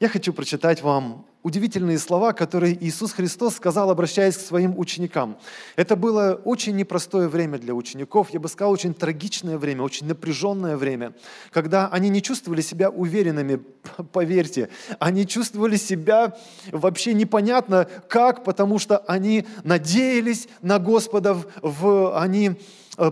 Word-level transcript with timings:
Я 0.00 0.08
хочу 0.08 0.32
прочитать 0.32 0.80
вам 0.80 1.26
удивительные 1.42 1.98
слова, 1.98 2.32
которые 2.32 2.76
Иисус 2.84 3.10
Христос 3.12 3.56
сказал, 3.56 3.90
обращаясь 3.90 4.36
к 4.36 4.40
своим 4.40 4.78
ученикам. 4.78 5.38
Это 5.74 5.96
было 5.96 6.40
очень 6.44 6.76
непростое 6.76 7.26
время 7.26 7.58
для 7.58 7.74
учеников, 7.74 8.30
я 8.30 8.38
бы 8.38 8.48
сказал, 8.48 8.70
очень 8.70 8.94
трагичное 8.94 9.58
время, 9.58 9.82
очень 9.82 10.06
напряженное 10.06 10.76
время, 10.76 11.14
когда 11.50 11.88
они 11.88 12.10
не 12.10 12.22
чувствовали 12.22 12.60
себя 12.60 12.90
уверенными, 12.90 13.60
поверьте, 14.12 14.68
они 15.00 15.26
чувствовали 15.26 15.76
себя 15.76 16.36
вообще 16.70 17.12
непонятно 17.12 17.88
как, 18.08 18.44
потому 18.44 18.78
что 18.78 18.98
они 18.98 19.46
надеялись 19.64 20.46
на 20.62 20.78
Господа, 20.78 21.42
в, 21.60 22.16
они 22.16 22.60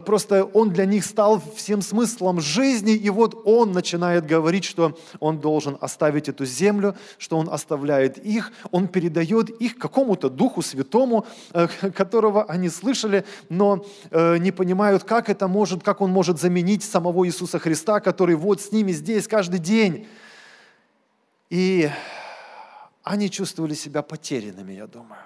просто 0.04 0.44
он 0.44 0.70
для 0.70 0.84
них 0.84 1.04
стал 1.04 1.42
всем 1.54 1.82
смыслом 1.82 2.40
жизни, 2.40 2.92
и 2.92 3.10
вот 3.10 3.40
он 3.44 3.72
начинает 3.72 4.26
говорить, 4.26 4.64
что 4.64 4.98
он 5.20 5.38
должен 5.38 5.78
оставить 5.80 6.28
эту 6.28 6.44
землю, 6.44 6.96
что 7.18 7.38
он 7.38 7.48
оставляет 7.48 8.18
их, 8.18 8.52
он 8.70 8.88
передает 8.88 9.50
их 9.50 9.78
какому-то 9.78 10.28
Духу 10.28 10.62
Святому, 10.62 11.26
э, 11.52 11.68
которого 11.94 12.44
они 12.44 12.68
слышали, 12.68 13.24
но 13.48 13.84
э, 14.10 14.38
не 14.38 14.52
понимают, 14.52 15.04
как 15.04 15.28
это 15.28 15.48
может, 15.48 15.82
как 15.82 16.00
он 16.00 16.10
может 16.10 16.40
заменить 16.40 16.82
самого 16.82 17.26
Иисуса 17.26 17.58
Христа, 17.58 18.00
который 18.00 18.34
вот 18.34 18.60
с 18.60 18.72
ними 18.72 18.92
здесь 18.92 19.28
каждый 19.28 19.60
день. 19.60 20.06
И 21.48 21.88
они 23.02 23.30
чувствовали 23.30 23.74
себя 23.74 24.02
потерянными, 24.02 24.72
я 24.72 24.86
думаю. 24.86 25.20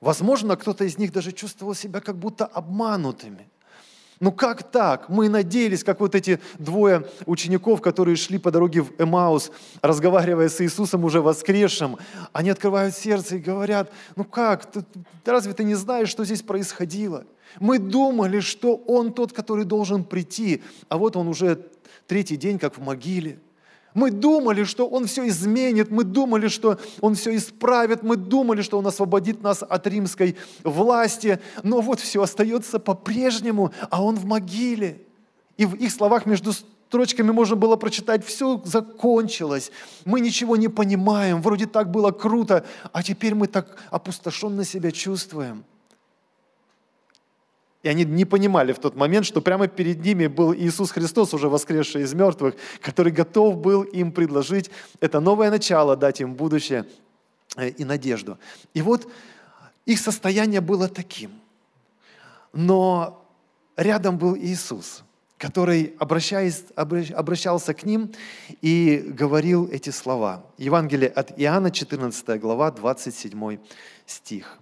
Возможно, 0.00 0.56
кто-то 0.56 0.84
из 0.84 0.98
них 0.98 1.12
даже 1.12 1.32
чувствовал 1.32 1.74
себя 1.74 2.00
как 2.00 2.16
будто 2.16 2.46
обманутыми. 2.46 3.48
Ну 4.20 4.32
как 4.32 4.64
так? 4.64 5.08
Мы 5.08 5.28
надеялись, 5.28 5.84
как 5.84 6.00
вот 6.00 6.16
эти 6.16 6.40
двое 6.58 7.06
учеников, 7.26 7.80
которые 7.80 8.16
шли 8.16 8.38
по 8.38 8.50
дороге 8.50 8.82
в 8.82 8.90
Эмаус, 8.98 9.52
разговаривая 9.80 10.48
с 10.48 10.60
Иисусом 10.60 11.04
уже 11.04 11.20
воскресшим, 11.20 11.98
они 12.32 12.50
открывают 12.50 12.96
сердце 12.96 13.36
и 13.36 13.40
говорят, 13.40 13.92
ну 14.16 14.24
как, 14.24 14.66
ты, 14.70 14.84
разве 15.24 15.52
ты 15.52 15.62
не 15.62 15.76
знаешь, 15.76 16.08
что 16.08 16.24
здесь 16.24 16.42
происходило? 16.42 17.26
Мы 17.60 17.78
думали, 17.78 18.40
что 18.40 18.74
Он 18.74 19.12
тот, 19.12 19.32
который 19.32 19.64
должен 19.64 20.02
прийти, 20.02 20.62
а 20.88 20.98
вот 20.98 21.16
Он 21.16 21.28
уже 21.28 21.66
третий 22.08 22.36
день 22.36 22.58
как 22.58 22.76
в 22.76 22.82
могиле– 22.82 23.38
мы 23.98 24.12
думали, 24.12 24.62
что 24.62 24.86
Он 24.86 25.06
все 25.06 25.26
изменит, 25.26 25.90
мы 25.90 26.04
думали, 26.04 26.46
что 26.46 26.78
Он 27.00 27.16
все 27.16 27.34
исправит, 27.34 28.04
мы 28.04 28.16
думали, 28.16 28.62
что 28.62 28.78
Он 28.78 28.86
освободит 28.86 29.42
нас 29.42 29.64
от 29.68 29.86
римской 29.88 30.36
власти, 30.62 31.40
но 31.64 31.80
вот 31.80 31.98
все 31.98 32.22
остается 32.22 32.78
по-прежнему, 32.78 33.72
а 33.90 34.04
Он 34.04 34.14
в 34.14 34.24
могиле. 34.24 35.02
И 35.56 35.66
в 35.66 35.74
их 35.74 35.90
словах 35.90 36.26
между 36.26 36.52
строчками 36.52 37.32
можно 37.32 37.56
было 37.56 37.74
прочитать, 37.74 38.24
все 38.24 38.62
закончилось, 38.64 39.72
мы 40.04 40.20
ничего 40.20 40.56
не 40.56 40.68
понимаем, 40.68 41.42
вроде 41.42 41.66
так 41.66 41.90
было 41.90 42.12
круто, 42.12 42.64
а 42.92 43.02
теперь 43.02 43.34
мы 43.34 43.48
так 43.48 43.82
опустошенно 43.90 44.64
себя 44.64 44.92
чувствуем– 44.92 45.64
и 47.82 47.88
они 47.88 48.04
не 48.04 48.24
понимали 48.24 48.72
в 48.72 48.78
тот 48.78 48.96
момент, 48.96 49.24
что 49.24 49.40
прямо 49.40 49.68
перед 49.68 50.04
ними 50.04 50.26
был 50.26 50.52
Иисус 50.52 50.90
Христос, 50.90 51.32
уже 51.32 51.48
воскресший 51.48 52.02
из 52.02 52.12
мертвых, 52.12 52.56
который 52.80 53.12
готов 53.12 53.58
был 53.58 53.82
им 53.82 54.10
предложить 54.10 54.70
это 55.00 55.20
новое 55.20 55.50
начало, 55.50 55.96
дать 55.96 56.20
им 56.20 56.34
будущее 56.34 56.86
э, 57.56 57.68
и 57.68 57.84
надежду. 57.84 58.38
И 58.74 58.82
вот 58.82 59.08
их 59.86 60.00
состояние 60.00 60.60
было 60.60 60.88
таким. 60.88 61.30
Но 62.52 63.24
рядом 63.76 64.18
был 64.18 64.36
Иисус, 64.36 65.04
который, 65.36 65.94
обращаясь, 66.00 66.64
обращался 66.74 67.74
к 67.74 67.84
ним 67.84 68.12
и 68.60 69.04
говорил 69.06 69.68
эти 69.70 69.90
слова. 69.90 70.44
Евангелие 70.58 71.10
от 71.10 71.38
Иоанна, 71.38 71.70
14 71.70 72.40
глава, 72.40 72.72
27 72.72 73.58
стих. 74.04 74.58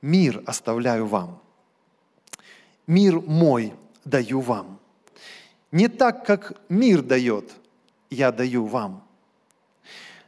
«Мир 0.00 0.42
оставляю 0.46 1.06
вам, 1.06 1.42
мир 2.88 3.20
мой 3.20 3.74
даю 4.04 4.40
вам. 4.40 4.80
Не 5.70 5.86
так, 5.86 6.26
как 6.26 6.60
мир 6.68 7.02
дает, 7.02 7.52
я 8.10 8.32
даю 8.32 8.66
вам. 8.66 9.06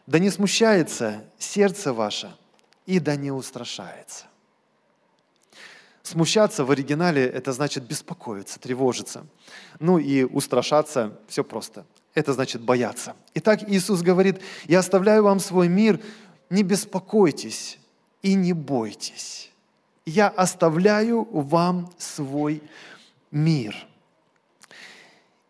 Да 0.07 0.19
не 0.19 0.31
смущается 0.31 1.25
сердце 1.39 1.93
ваше, 1.93 2.37
и 2.87 3.01
да 3.01 3.17
не 3.17 3.33
устрашается. 3.33 4.27
Смущаться 6.03 6.65
в 6.65 6.71
оригинале– 6.71 7.25
это 7.27 7.53
значит 7.53 7.85
беспокоиться, 7.85 8.59
тревожиться. 8.59 9.27
Ну 9.79 9.99
и 9.99 10.25
устрашаться– 10.25 11.19
все 11.29 11.45
просто. 11.45 11.87
Это 12.15 12.33
значит 12.33 12.63
бояться. 12.63 13.15
Итак, 13.35 13.63
Иисус 13.69 14.03
говорит, 14.03 14.41
«Я 14.67 14.81
оставляю 14.81 15.23
вам 15.23 15.39
свой 15.39 15.69
мир, 15.69 16.01
не 16.51 16.63
беспокойтесь 16.63 17.79
и 18.23 18.35
не 18.35 18.53
бойтесь» 18.53 19.50
я 20.07 20.29
оставляю 20.29 21.25
вам 21.31 21.93
свой 21.99 22.63
мир. 23.31 23.77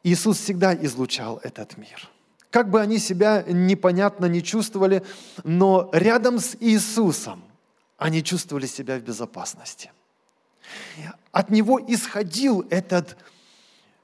Иисус 0.03 0.39
всегда 0.39 0.75
излучал 0.75 1.41
этот 1.43 1.77
мир. 1.77 2.09
Как 2.51 2.69
бы 2.71 2.81
они 2.81 2.99
себя 2.99 3.45
непонятно 3.47 4.27
не 4.27 4.43
чувствовали, 4.43 5.05
но 5.45 5.89
рядом 5.93 6.39
с 6.41 6.57
Иисусом 6.59 7.45
они 7.97 8.25
чувствовали 8.25 8.67
себя 8.67 8.99
в 8.99 9.03
безопасности. 9.03 9.93
От 11.33 11.51
Него 11.51 11.81
исходил 11.87 12.67
этот 12.71 13.17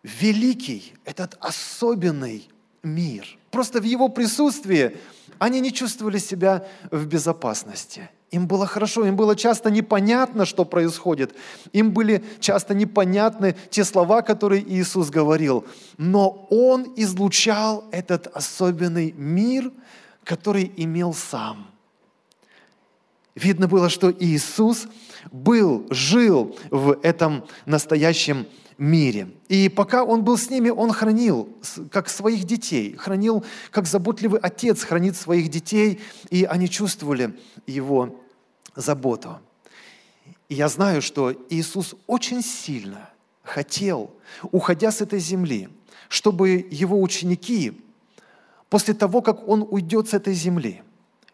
великий, 0.03 0.95
этот 1.05 1.37
особенный 1.41 2.49
мир. 2.83 3.39
Просто 3.51 3.81
в 3.81 3.85
Его 3.85 4.09
присутствии 4.09 4.97
они 5.39 5.61
не 5.61 5.73
чувствовали 5.73 6.19
себя 6.19 6.67
в 6.91 7.07
безопасности. 7.07 8.09
Им 8.33 8.47
было 8.47 8.67
хорошо, 8.67 9.07
им 9.07 9.17
было 9.17 9.37
часто 9.37 9.71
непонятно, 9.71 10.47
что 10.47 10.65
происходит. 10.65 11.35
Им 11.73 11.93
были 11.93 12.25
часто 12.41 12.75
непонятны 12.75 13.55
те 13.71 13.85
слова, 13.85 14.23
которые 14.23 14.63
Иисус 14.63 15.11
говорил. 15.11 15.65
Но 15.97 16.47
Он 16.51 16.93
излучал 16.97 17.85
этот 17.93 18.27
особенный 18.27 19.13
мир, 19.13 19.71
который 20.25 20.73
имел 20.77 21.15
сам. 21.15 21.69
Видно 23.37 23.69
было, 23.69 23.89
что 23.89 24.11
Иисус 24.11 24.89
был, 25.31 25.87
жил 25.91 26.59
в 26.71 26.99
этом 27.03 27.45
настоящем 27.65 28.39
мире. 28.39 28.51
И 28.79 29.71
пока 29.75 30.05
он 30.05 30.23
был 30.23 30.37
с 30.37 30.51
ними, 30.51 30.69
он 30.69 30.93
хранил, 30.93 31.49
как 31.91 32.11
своих 32.11 32.45
детей, 32.45 32.95
хранил, 32.95 33.45
как 33.71 33.87
заботливый 33.87 34.39
отец 34.41 34.83
хранит 34.85 35.17
своих 35.17 35.49
детей, 35.49 36.01
и 36.29 36.45
они 36.45 36.69
чувствовали 36.69 37.39
его 37.67 38.21
заботу. 38.75 39.39
И 40.51 40.55
я 40.55 40.69
знаю, 40.69 41.01
что 41.01 41.33
Иисус 41.49 41.95
очень 42.07 42.43
сильно 42.43 43.09
хотел, 43.43 44.11
уходя 44.53 44.93
с 44.93 45.01
этой 45.01 45.21
земли, 45.21 45.71
чтобы 46.09 46.67
его 46.71 47.01
ученики, 47.01 47.81
после 48.69 48.93
того, 48.93 49.23
как 49.23 49.49
он 49.49 49.67
уйдет 49.69 50.11
с 50.11 50.15
этой 50.15 50.35
земли, 50.35 50.83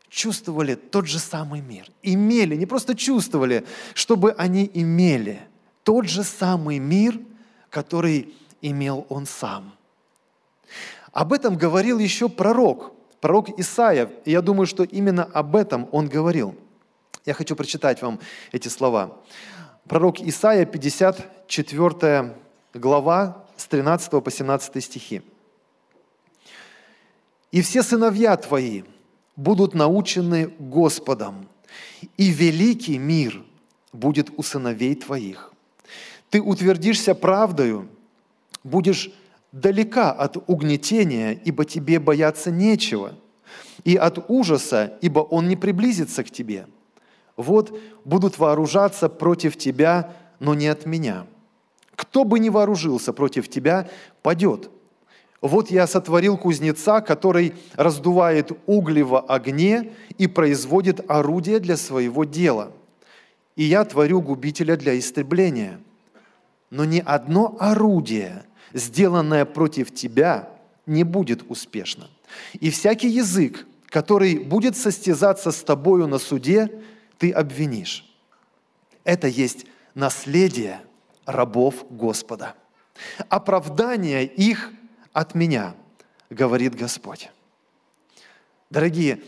чувствовали 0.08 0.76
тот 0.76 1.08
же 1.08 1.18
самый 1.18 1.60
мир. 1.60 1.86
Имели, 2.02 2.54
не 2.54 2.66
просто 2.66 2.94
чувствовали, 2.94 3.64
чтобы 3.94 4.32
они 4.32 4.70
имели 4.72 5.40
тот 5.82 6.08
же 6.08 6.22
самый 6.22 6.78
мир– 6.78 7.18
который 7.72 8.34
имел 8.60 9.06
он 9.08 9.24
сам. 9.26 9.72
Об 11.10 11.32
этом 11.32 11.56
говорил 11.56 11.98
еще 11.98 12.28
пророк, 12.28 12.92
пророк 13.20 13.58
Исаия. 13.58 14.10
И 14.26 14.30
я 14.30 14.42
думаю, 14.42 14.66
что 14.66 14.84
именно 14.84 15.24
об 15.24 15.56
этом 15.56 15.88
он 15.90 16.08
говорил. 16.08 16.54
Я 17.24 17.32
хочу 17.32 17.56
прочитать 17.56 18.02
вам 18.02 18.20
эти 18.52 18.68
слова. 18.68 19.16
Пророк 19.88 20.20
Исаия, 20.20 20.66
54 20.66 22.36
глава, 22.74 23.44
с 23.56 23.66
13 23.66 24.22
по 24.22 24.30
17 24.30 24.84
стихи. 24.84 25.22
«И 27.52 27.62
все 27.62 27.82
сыновья 27.82 28.36
твои 28.36 28.82
будут 29.34 29.74
научены 29.74 30.48
Господом, 30.58 31.48
и 32.18 32.30
великий 32.30 32.98
мир 32.98 33.42
будет 33.92 34.30
у 34.36 34.42
сыновей 34.42 34.94
твоих 34.94 35.51
ты 36.32 36.40
утвердишься 36.40 37.14
правдою, 37.14 37.90
будешь 38.64 39.12
далека 39.52 40.12
от 40.12 40.38
угнетения, 40.48 41.32
ибо 41.32 41.66
тебе 41.66 41.98
бояться 41.98 42.50
нечего, 42.50 43.12
и 43.84 43.96
от 43.96 44.30
ужаса, 44.30 44.94
ибо 45.02 45.20
он 45.20 45.46
не 45.46 45.56
приблизится 45.56 46.24
к 46.24 46.30
тебе. 46.30 46.66
Вот 47.36 47.78
будут 48.06 48.38
вооружаться 48.38 49.10
против 49.10 49.58
тебя, 49.58 50.16
но 50.40 50.54
не 50.54 50.68
от 50.68 50.86
меня. 50.86 51.26
Кто 51.96 52.24
бы 52.24 52.38
ни 52.38 52.48
вооружился 52.48 53.12
против 53.12 53.50
тебя, 53.50 53.90
падет. 54.22 54.70
Вот 55.42 55.70
я 55.70 55.86
сотворил 55.86 56.38
кузнеца, 56.38 57.02
который 57.02 57.52
раздувает 57.74 58.52
угли 58.64 59.02
в 59.02 59.20
огне 59.20 59.92
и 60.16 60.26
производит 60.26 61.04
орудие 61.10 61.60
для 61.60 61.76
своего 61.76 62.24
дела. 62.24 62.72
И 63.54 63.64
я 63.64 63.84
творю 63.84 64.22
губителя 64.22 64.78
для 64.78 64.98
истребления– 64.98 65.78
но 66.72 66.86
ни 66.86 67.00
одно 67.00 67.54
орудие, 67.60 68.46
сделанное 68.72 69.44
против 69.44 69.94
тебя, 69.94 70.48
не 70.86 71.04
будет 71.04 71.44
успешно. 71.50 72.08
И 72.60 72.70
всякий 72.70 73.10
язык, 73.10 73.66
который 73.88 74.38
будет 74.38 74.74
состязаться 74.74 75.52
с 75.52 75.62
тобою 75.62 76.06
на 76.06 76.16
суде, 76.16 76.82
ты 77.18 77.30
обвинишь. 77.30 78.10
Это 79.04 79.26
есть 79.26 79.66
наследие 79.94 80.80
рабов 81.26 81.84
Господа. 81.90 82.54
Оправдание 83.28 84.24
их 84.24 84.72
от 85.12 85.34
меня, 85.34 85.74
говорит 86.30 86.74
Господь. 86.74 87.30
Дорогие, 88.70 89.22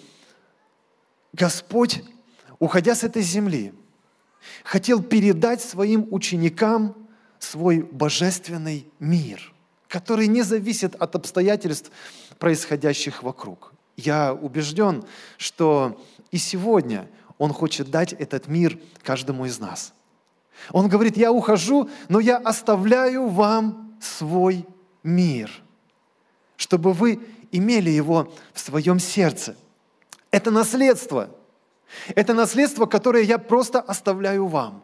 Господь, 1.35 2.03
уходя 2.59 2.95
с 2.95 3.05
этой 3.05 3.21
земли, 3.21 3.75
хотел 4.65 5.03
передать 5.03 5.61
своим 5.61 6.09
ученикам 6.11 7.04
свой 7.45 7.83
божественный 7.83 8.89
мир, 8.99 9.53
который 9.89 10.27
не 10.27 10.43
зависит 10.43 10.95
от 10.97 11.15
обстоятельств, 11.15 11.91
происходящих 12.39 13.23
вокруг. 13.23 13.73
Я 13.97 14.35
убежден, 14.35 15.05
что 15.37 16.01
и 16.31 16.39
сегодня 16.39 17.09
Он 17.39 17.53
хочет 17.53 17.91
дать 17.91 18.13
этот 18.13 18.49
мир 18.49 18.79
каждому 19.03 19.47
из 19.47 19.59
нас. 19.59 19.93
Он 20.71 20.89
говорит, 20.89 21.17
я 21.17 21.33
ухожу, 21.33 21.89
но 22.09 22.21
я 22.21 22.39
оставляю 22.39 23.29
вам 23.29 23.97
свой 24.01 24.67
мир, 25.03 25.51
чтобы 26.57 26.93
вы 26.93 27.21
имели 27.53 27.91
его 27.91 28.33
в 28.53 28.61
своем 28.61 28.99
сердце. 28.99 29.57
Это 30.31 30.51
наследство. 30.51 31.31
Это 32.17 32.35
наследство, 32.35 32.87
которое 32.87 33.23
я 33.23 33.39
просто 33.39 33.81
оставляю 33.81 34.47
вам, 34.47 34.83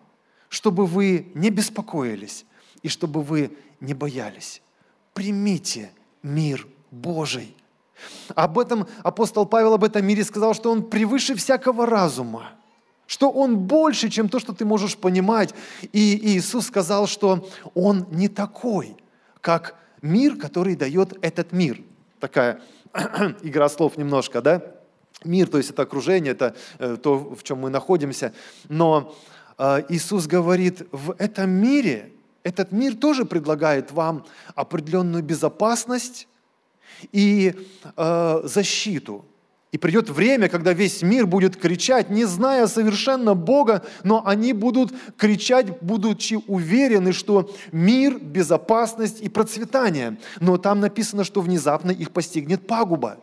чтобы 0.49 0.87
вы 0.87 1.33
не 1.35 1.51
беспокоились 1.51 2.45
и 2.82 2.88
чтобы 2.88 3.23
вы 3.23 3.56
не 3.81 3.94
боялись. 3.94 4.62
Примите 5.15 5.91
мир 6.23 6.67
Божий. 6.91 7.56
Об 8.35 8.59
этом 8.59 8.87
апостол 9.03 9.47
Павел 9.47 9.75
об 9.75 9.85
этом 9.85 10.05
мире 10.06 10.25
сказал, 10.25 10.55
что 10.55 10.71
он 10.71 10.88
превыше 10.88 11.35
всякого 11.35 11.87
разума, 11.87 12.53
что 13.06 13.31
он 13.31 13.59
больше, 13.59 14.09
чем 14.09 14.29
то, 14.29 14.38
что 14.38 14.53
ты 14.53 14.65
можешь 14.65 14.97
понимать. 14.97 15.55
И 15.93 16.37
Иисус 16.37 16.67
сказал, 16.67 17.06
что 17.06 17.49
он 17.75 18.06
не 18.11 18.29
такой, 18.29 18.97
как 19.41 19.76
мир, 20.00 20.37
который 20.37 20.76
дает 20.76 21.19
этот 21.23 21.53
мир. 21.53 21.83
Такая 22.21 22.61
игра 23.43 23.69
слов 23.69 23.97
немножко, 23.97 24.41
да? 24.41 24.62
Мир, 25.25 25.49
то 25.49 25.59
есть 25.59 25.71
это 25.71 25.83
окружение, 25.83 26.33
это 26.33 26.55
э, 26.79 26.97
то, 26.97 27.19
в 27.19 27.43
чем 27.43 27.59
мы 27.59 27.71
находимся. 27.71 28.33
Но 28.69 29.15
э, 29.59 29.83
Иисус 29.91 30.26
говорит, 30.26 30.87
в 30.93 31.15
этом 31.19 31.50
мире, 31.50 32.12
этот 32.43 32.73
мир 32.73 32.97
тоже 32.97 33.25
предлагает 33.25 33.93
вам 33.93 34.25
определенную 34.55 35.23
безопасность, 35.23 36.27
и 37.13 37.55
э, 37.97 38.41
защиту. 38.45 39.25
И 39.73 39.79
придет 39.79 40.11
время, 40.11 40.49
когда 40.49 40.73
весь 40.73 41.01
мир 41.01 41.27
будет 41.27 41.57
кричать, 41.57 42.11
не 42.11 42.25
зная 42.25 42.67
совершенно 42.67 43.35
Бога, 43.35 43.85
но 44.03 44.27
они 44.27 44.53
будут 44.53 44.93
кричать, 45.17 45.81
будучи 45.81 46.39
уверены, 46.49 47.13
что 47.13 47.55
мир, 47.71 48.19
безопасность 48.19 49.21
и 49.21 49.29
процветание. 49.29 50.19
Но 50.41 50.59
там 50.59 50.81
написано, 50.81 51.23
что 51.23 51.41
внезапно 51.41 51.93
их 51.93 52.11
постигнет 52.11 52.67
пагуба. 52.67 53.19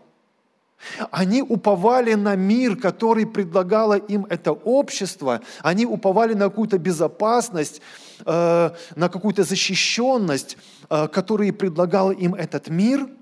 Они 1.11 1.41
уповали 1.41 2.13
на 2.13 2.35
мир, 2.35 2.77
который 2.77 3.25
предлагало 3.25 3.95
им 3.95 4.25
это 4.29 4.53
общество. 4.53 5.41
Они 5.63 5.85
уповали 5.85 6.33
на 6.33 6.45
какую-то 6.45 6.77
безопасность, 6.77 7.81
э, 8.25 8.71
на 8.95 9.09
какую-то 9.09 9.43
защищенность, 9.43 10.57
э, 10.89 11.07
которую 11.07 11.53
предлагал 11.53 12.11
им 12.11 12.35
этот 12.35 12.69
мир– 12.69 13.07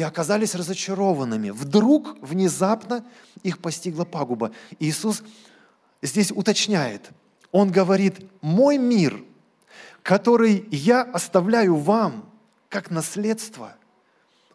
и 0.00 0.02
оказались 0.02 0.54
разочарованными. 0.54 1.50
Вдруг, 1.50 2.16
внезапно 2.22 3.04
их 3.42 3.58
постигла 3.58 4.06
пагуба. 4.06 4.50
Иисус 4.78 5.22
здесь 6.00 6.32
уточняет. 6.32 7.10
Он 7.52 7.70
говорит, 7.70 8.26
мой 8.40 8.78
мир, 8.78 9.22
который 10.02 10.66
я 10.70 11.02
оставляю 11.02 11.76
вам 11.76 12.30
как 12.70 12.90
наследство, 12.90 13.76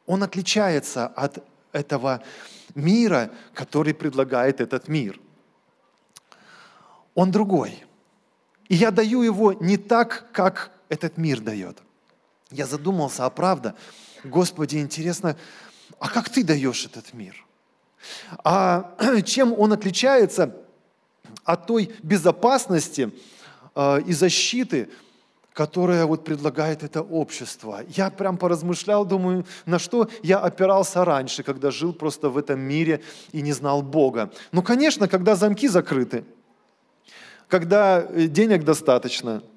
он 0.08 0.24
отличается 0.24 1.06
от 1.06 1.44
этого 1.74 2.24
мира, 2.74 3.30
который 3.54 3.94
предлагает 3.94 4.62
этот 4.62 4.88
мир. 4.88 5.19
Он 7.13 7.30
другой. 7.30 7.85
И 8.69 8.75
я 8.75 8.91
даю 8.91 9.21
его 9.21 9.53
не 9.53 9.77
так, 9.77 10.27
как 10.31 10.71
этот 10.89 11.17
мир 11.17 11.39
дает. 11.39 11.77
Я 12.51 12.65
задумался, 12.65 13.25
а 13.25 13.29
правда, 13.29 13.75
Господи, 14.23 14.77
интересно, 14.77 15.35
а 16.00 16.09
как 16.09 16.29
ты 16.29 16.44
даешь 16.44 16.85
этот 16.85 17.13
мир? 17.13 17.45
А 18.44 18.95
чем 19.25 19.53
он 19.53 19.73
отличается 19.73 20.56
от 21.44 21.67
той 21.67 21.91
безопасности 22.01 23.12
э, 23.75 24.01
и 24.01 24.13
защиты, 24.13 24.89
которая 25.53 26.06
вот 26.06 26.25
предлагает 26.25 26.83
это 26.83 27.01
общество. 27.01 27.81
Я 27.88 28.09
прям 28.09 28.38
поразмышлял, 28.38 29.06
думаю, 29.06 29.45
на 29.65 29.79
что 29.79 30.09
я 30.21 30.39
опирался 30.39 31.06
раньше, 31.06 31.44
когда 31.44 31.71
жил 31.71 31.94
просто 31.94 32.29
в 32.29 32.38
этом 32.38 32.59
мире 32.59 33.01
и 33.31 33.41
не 33.41 33.53
знал 33.53 33.81
Бога. 33.81 34.31
Ну, 34.51 34.62
конечно, 34.62 35.07
когда 35.07 35.35
замки 35.35 35.67
закрыты, 35.67 36.25
когда 37.47 38.06
э, 38.07 38.27
денег 38.27 38.63
достаточно– 38.63 39.44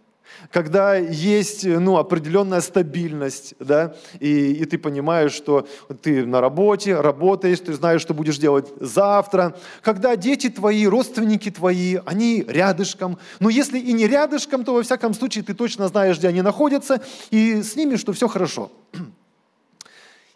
когда 0.52 0.96
есть 0.96 1.64
ну, 1.64 1.99
определенная 1.99 2.61
стабильность, 2.61 3.55
да, 3.58 3.94
и, 4.20 4.52
и 4.52 4.64
ты 4.64 4.79
понимаешь, 4.79 5.32
что 5.32 5.67
ты 6.02 6.25
на 6.25 6.40
работе, 6.40 7.00
работаешь, 7.00 7.61
ты 7.61 7.73
знаешь, 7.75 8.00
что 8.00 8.14
будешь 8.14 8.38
делать 8.38 8.67
завтра, 8.81 9.56
когда 9.82 10.17
дети 10.17 10.49
твои, 10.49 10.87
родственники 10.87 11.50
твои, 11.50 11.99
они 12.06 12.44
рядышком, 12.46 13.19
но 13.40 13.49
если 13.49 13.79
и 13.79 13.93
не 13.93 14.06
рядышком, 14.06 14.64
то 14.64 14.75
во 14.75 14.82
всяком 14.82 15.14
случае 15.14 15.44
ты 15.44 15.55
точно 15.55 15.88
знаешь, 15.88 16.19
где 16.19 16.29
они 16.29 16.43
находятся, 16.43 17.02
и 17.31 17.62
с 17.62 17.76
ними, 17.76 17.96
что 17.96 18.12
все 18.12 18.29
хорошо. 18.29 18.70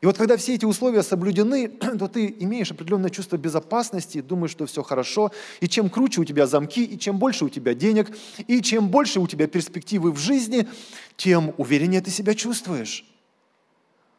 И 0.03 0.07
вот 0.07 0.19
когда 0.19 0.37
все 0.37 0.57
эти 0.57 0.65
условия 0.65 1.05
соблюдены, 1.05 1.69
то 1.99 2.09
ты 2.09 2.35
имеешь 2.41 2.73
определенное 2.73 3.09
чувство 3.09 3.37
безопасности, 3.37 4.21
думаешь, 4.21 4.51
что 4.51 4.67
все 4.67 4.83
хорошо. 4.83 5.31
И 5.61 5.69
чем 5.69 5.89
круче 5.89 6.21
у 6.21 6.25
тебя 6.25 6.49
замки, 6.49 6.85
и 6.85 6.99
чем 6.99 7.19
больше 7.19 7.45
у 7.45 7.49
тебя 7.49 7.73
денег, 7.73 8.11
и 8.49 8.61
чем 8.63 8.89
больше 8.89 9.21
у 9.21 9.29
тебя 9.29 9.47
перспективы 9.47 10.11
в 10.11 10.19
жизни, 10.19 10.69
тем 11.17 11.55
увереннее 11.57 12.01
ты 12.01 12.11
себя 12.11 12.35
чувствуешь. 12.35 13.05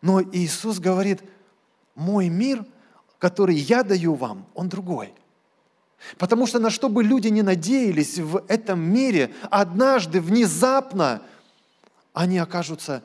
Но 0.02 0.22
Иисус 0.22 0.80
говорит, 0.80 1.22
мой 1.96 2.30
мир, 2.30 2.66
который 3.20 3.56
я 3.56 3.84
даю 3.84 4.16
вам, 4.16 4.46
он 4.54 4.70
другой. 4.70 5.14
Потому 6.18 6.48
что 6.48 6.60
на 6.60 6.70
что 6.70 6.88
бы 6.88 7.04
люди 7.04 7.28
не 7.28 7.42
надеялись 7.42 8.20
в 8.20 8.46
этом 8.48 8.80
мире, 8.80 9.34
однажды, 9.50 10.22
внезапно, 10.22 11.22
они 12.14 12.38
окажутся 12.38 13.04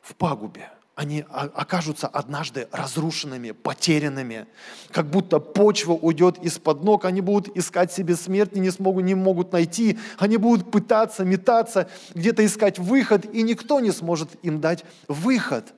в 0.00 0.14
пагубе 0.14 0.70
они 0.98 1.24
окажутся 1.30 2.08
однажды 2.08 2.66
разрушенными, 2.72 3.52
потерянными, 3.52 4.48
как 4.90 5.08
будто 5.08 5.38
почва 5.38 5.92
уйдет 5.92 6.38
из-под 6.38 6.82
ног, 6.82 7.04
они 7.04 7.20
будут 7.20 7.56
искать 7.56 7.92
себе 7.92 8.16
смерти, 8.16 8.58
не 8.58 8.72
смогут, 8.72 9.04
не 9.04 9.14
могут 9.14 9.52
найти, 9.52 9.96
они 10.18 10.38
будут 10.38 10.72
пытаться, 10.72 11.24
метаться, 11.24 11.88
где-то 12.16 12.44
искать 12.44 12.80
выход, 12.80 13.32
и 13.32 13.42
никто 13.42 13.78
не 13.78 13.92
сможет 13.92 14.30
им 14.42 14.60
дать 14.60 14.84
выход. 15.06 15.72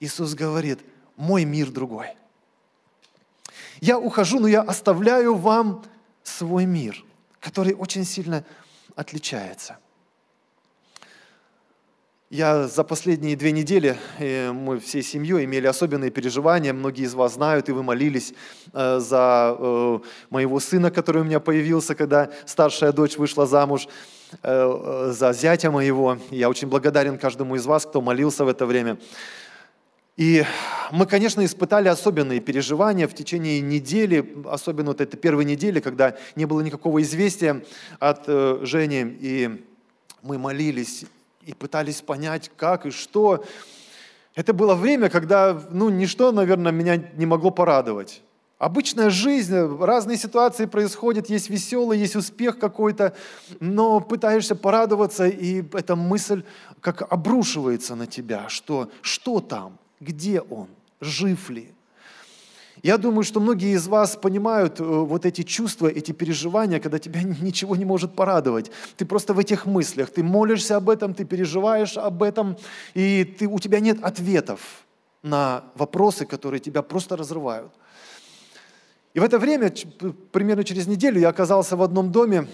Иисус 0.00 0.32
говорит, 0.32 0.80
мой 1.16 1.44
мир 1.44 1.70
другой. 1.70 2.16
Я 3.82 3.98
ухожу, 3.98 4.40
но 4.40 4.48
я 4.48 4.62
оставляю 4.62 5.34
вам 5.34 5.84
свой 6.22 6.64
мир, 6.64 7.04
который 7.40 7.74
очень 7.74 8.06
сильно 8.06 8.42
отличается– 8.94 9.76
я 12.30 12.66
за 12.66 12.82
последние 12.82 13.36
две 13.36 13.52
недели, 13.52 13.96
э, 14.18 14.50
мы 14.50 14.80
всей 14.80 15.02
семьей 15.02 15.44
имели 15.44 15.68
особенные 15.68 16.10
переживания, 16.10 16.72
многие 16.72 17.04
из 17.04 17.14
вас 17.14 17.34
знают, 17.34 17.68
и 17.68 17.72
вы 17.72 17.84
молились 17.84 18.34
э, 18.72 18.98
за 18.98 19.56
э, 19.56 19.98
моего 20.30 20.58
сына, 20.58 20.90
который 20.90 21.22
у 21.22 21.24
меня 21.24 21.38
появился, 21.38 21.94
когда 21.94 22.30
старшая 22.44 22.92
дочь 22.92 23.16
вышла 23.16 23.46
замуж, 23.46 23.88
за 24.42 25.32
зятя 25.32 25.70
моего. 25.70 26.18
Я 26.32 26.50
очень 26.50 26.66
благодарен 26.66 27.16
каждому 27.16 27.54
из 27.54 27.64
вас, 27.64 27.86
кто 27.86 28.00
молился 28.00 28.44
в 28.44 28.48
это 28.48 28.66
время. 28.66 28.98
И 30.16 30.44
мы, 30.90 31.06
конечно, 31.06 31.44
испытали 31.44 31.86
особенные 31.86 32.40
переживания 32.40 33.06
в 33.06 33.14
течение 33.14 33.60
недели, 33.60 34.34
особенно 34.46 34.88
вот 34.88 35.00
этой 35.00 35.16
первой 35.16 35.44
недели, 35.44 35.78
когда 35.78 36.16
не 36.34 36.44
было 36.44 36.60
никакого 36.60 37.02
известия 37.02 37.62
от 38.00 38.26
Жени, 38.26 39.16
и 39.20 39.64
мы 40.22 40.38
молились, 40.38 41.04
и 41.46 41.54
пытались 41.54 42.02
понять, 42.02 42.50
как 42.56 42.84
и 42.86 42.90
что. 42.90 43.44
Это 44.34 44.52
было 44.52 44.74
время, 44.74 45.08
когда 45.08 45.58
ну, 45.70 45.88
ничто, 45.88 46.32
наверное, 46.32 46.72
меня 46.72 46.96
не 46.96 47.24
могло 47.24 47.50
порадовать. 47.50 48.22
Обычная 48.58 49.10
жизнь, 49.10 49.54
разные 49.54 50.16
ситуации 50.16 50.64
происходят, 50.64 51.28
есть 51.28 51.50
веселый, 51.50 51.98
есть 51.98 52.16
успех 52.16 52.58
какой-то, 52.58 53.14
но 53.60 54.00
пытаешься 54.00 54.56
порадоваться, 54.56 55.26
и 55.26 55.62
эта 55.74 55.94
мысль 55.94 56.42
как 56.80 57.02
обрушивается 57.12 57.94
на 57.96 58.06
тебя, 58.06 58.48
что 58.48 58.90
что 59.02 59.40
там, 59.40 59.78
где 60.00 60.40
он, 60.40 60.68
жив 61.00 61.50
ли, 61.50 61.75
Я 62.82 62.98
думаю, 62.98 63.24
что 63.24 63.40
многие 63.40 63.74
из 63.74 63.88
вас 63.88 64.16
понимают 64.16 64.80
э, 64.80 64.84
вот 64.84 65.24
эти 65.24 65.42
чувства, 65.42 65.86
эти 65.86 66.12
переживания, 66.12 66.78
когда 66.78 66.98
тебя 66.98 67.22
ничего 67.40 67.74
не 67.76 67.84
может 67.84 68.14
порадовать. 68.14 68.70
Ты 68.96 69.06
просто 69.06 69.34
в 69.34 69.38
этих 69.38 69.66
мыслях, 69.66 70.10
ты 70.10 70.22
молишься 70.22 70.76
об 70.76 70.90
этом, 70.90 71.14
ты 71.14 71.24
переживаешь 71.24 71.96
об 71.96 72.22
этом, 72.22 72.56
и 72.94 73.24
ты, 73.24 73.46
у 73.46 73.58
тебя 73.58 73.80
нет 73.80 73.98
ответов 74.02 74.84
на 75.22 75.64
вопросы, 75.74 76.26
которые 76.26 76.60
тебя 76.60 76.82
просто 76.82 77.16
разрывают. 77.16 77.72
И 79.14 79.20
в 79.20 79.24
это 79.24 79.38
время, 79.38 79.72
примерно 80.30 80.62
через 80.62 80.86
неделю, 80.86 81.20
я 81.20 81.30
оказался 81.30 81.76
в 81.76 81.82
одном 81.82 82.12
доме, 82.12 82.46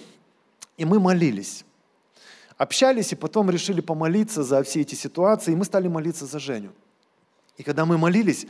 и 0.76 0.84
мы 0.84 1.00
молились. 1.00 1.64
Общались, 2.56 3.12
и 3.12 3.16
потом 3.16 3.50
решили 3.50 3.80
помолиться 3.80 4.44
за 4.44 4.62
все 4.62 4.82
эти 4.82 4.94
ситуации, 4.94 5.52
и 5.52 5.56
мы 5.56 5.64
стали 5.64 5.88
молиться 5.88 6.26
за 6.26 6.38
Женю. 6.38 6.70
И 7.56 7.64
когда 7.64 7.84
мы 7.84 7.98
молились, 7.98 8.46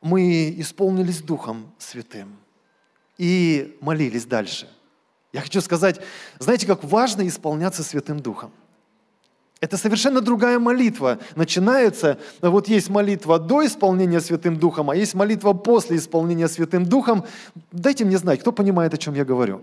мы 0.00 0.54
исполнились 0.58 1.20
Духом 1.22 1.72
Святым 1.78 2.36
и 3.16 3.76
молились 3.80 4.24
дальше. 4.24 4.68
Я 5.32 5.40
хочу 5.40 5.60
сказать, 5.60 6.00
знаете, 6.38 6.66
как 6.66 6.84
важно 6.84 7.26
исполняться 7.26 7.82
Святым 7.82 8.20
Духом. 8.20 8.52
Это 9.60 9.76
совершенно 9.76 10.20
другая 10.20 10.58
молитва. 10.58 11.18
Начинается, 11.34 12.18
вот 12.40 12.68
есть 12.68 12.88
молитва 12.88 13.40
до 13.40 13.66
исполнения 13.66 14.20
Святым 14.20 14.56
Духом, 14.56 14.88
а 14.90 14.96
есть 14.96 15.14
молитва 15.14 15.52
после 15.52 15.96
исполнения 15.96 16.48
Святым 16.48 16.86
Духом. 16.86 17.24
Дайте 17.72 18.04
мне 18.04 18.18
знать, 18.18 18.40
кто 18.40 18.52
понимает, 18.52 18.94
о 18.94 18.98
чем 18.98 19.14
я 19.14 19.24
говорю. 19.24 19.62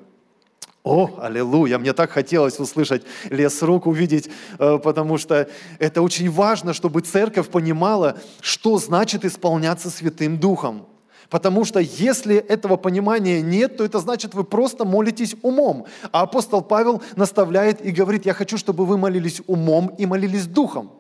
О, 0.86 1.10
аллилуйя, 1.20 1.80
мне 1.80 1.94
так 1.94 2.12
хотелось 2.12 2.60
услышать 2.60 3.02
лес 3.32 3.64
рук, 3.64 3.88
увидеть, 3.88 4.30
э, 4.60 4.78
потому 4.78 5.18
что 5.18 5.50
это 5.80 6.04
очень 6.04 6.30
важно, 6.30 6.74
чтобы 6.74 7.02
церковь 7.02 7.50
понимала, 7.50 8.20
что 8.40 8.78
значит 8.78 9.26
исполняться 9.26 9.90
Святым 9.90 10.38
Духом. 10.38 10.86
Потому 11.32 11.66
что 11.66 11.80
если 11.80 12.36
этого 12.36 12.78
понимания 12.78 13.42
нет, 13.42 13.78
то 13.78 13.84
это 13.84 13.98
значит, 13.98 14.36
вы 14.36 14.44
просто 14.44 14.86
молитесь 14.86 15.36
умом. 15.42 15.88
А 16.12 16.22
апостол 16.22 16.62
Павел 16.62 17.02
наставляет 17.16 17.84
и 17.84 17.90
говорит, 17.90 18.28
я 18.28 18.36
хочу, 18.36 18.56
чтобы 18.56 18.86
вы 18.86 19.00
молились 19.00 19.42
умом 19.48 19.88
и 19.98 20.06
молились 20.06 20.46
духом. 20.46 20.92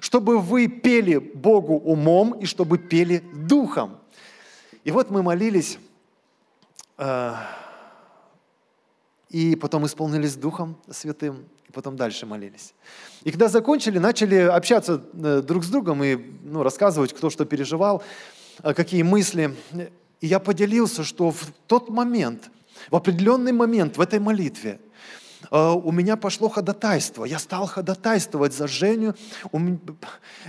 Чтобы 0.00 0.38
вы 0.38 0.66
пели 0.66 1.18
Богу 1.18 1.74
умом 1.74 2.32
и 2.40 2.46
чтобы 2.46 2.78
пели 2.78 3.22
духом. 3.34 3.98
И 4.82 4.90
вот 4.90 5.10
мы 5.10 5.22
молились, 5.22 5.78
э, 6.96 7.34
и 9.34 9.56
потом 9.56 9.84
исполнились 9.84 10.36
Духом 10.36 10.76
Святым, 10.88 11.44
и 11.68 11.72
потом 11.72 11.96
дальше 11.96 12.24
молились. 12.24 12.72
И 13.24 13.32
когда 13.32 13.48
закончили, 13.48 13.98
начали 13.98 14.36
общаться 14.36 15.02
э, 15.12 15.42
друг 15.44 15.64
с 15.64 15.68
другом 15.68 16.04
и 16.04 16.16
ну, 16.44 16.62
рассказывать, 16.62 17.12
кто 17.12 17.30
что 17.30 17.44
переживал, 17.44 18.04
э, 18.62 18.72
какие 18.74 19.02
мысли. 19.02 19.56
И 20.20 20.28
я 20.28 20.38
поделился, 20.38 21.02
что 21.02 21.32
в 21.32 21.46
тот 21.66 21.90
момент, 21.90 22.48
в 22.92 22.94
определенный 22.94 23.50
момент 23.50 23.96
в 23.96 24.00
этой 24.00 24.20
молитве– 24.20 24.78
у 25.50 25.92
меня 25.92 26.16
пошло 26.16 26.48
ходатайство. 26.48 27.24
Я 27.24 27.38
стал 27.38 27.66
ходатайствовать 27.66 28.54
за 28.54 28.68
Женю. 28.68 29.14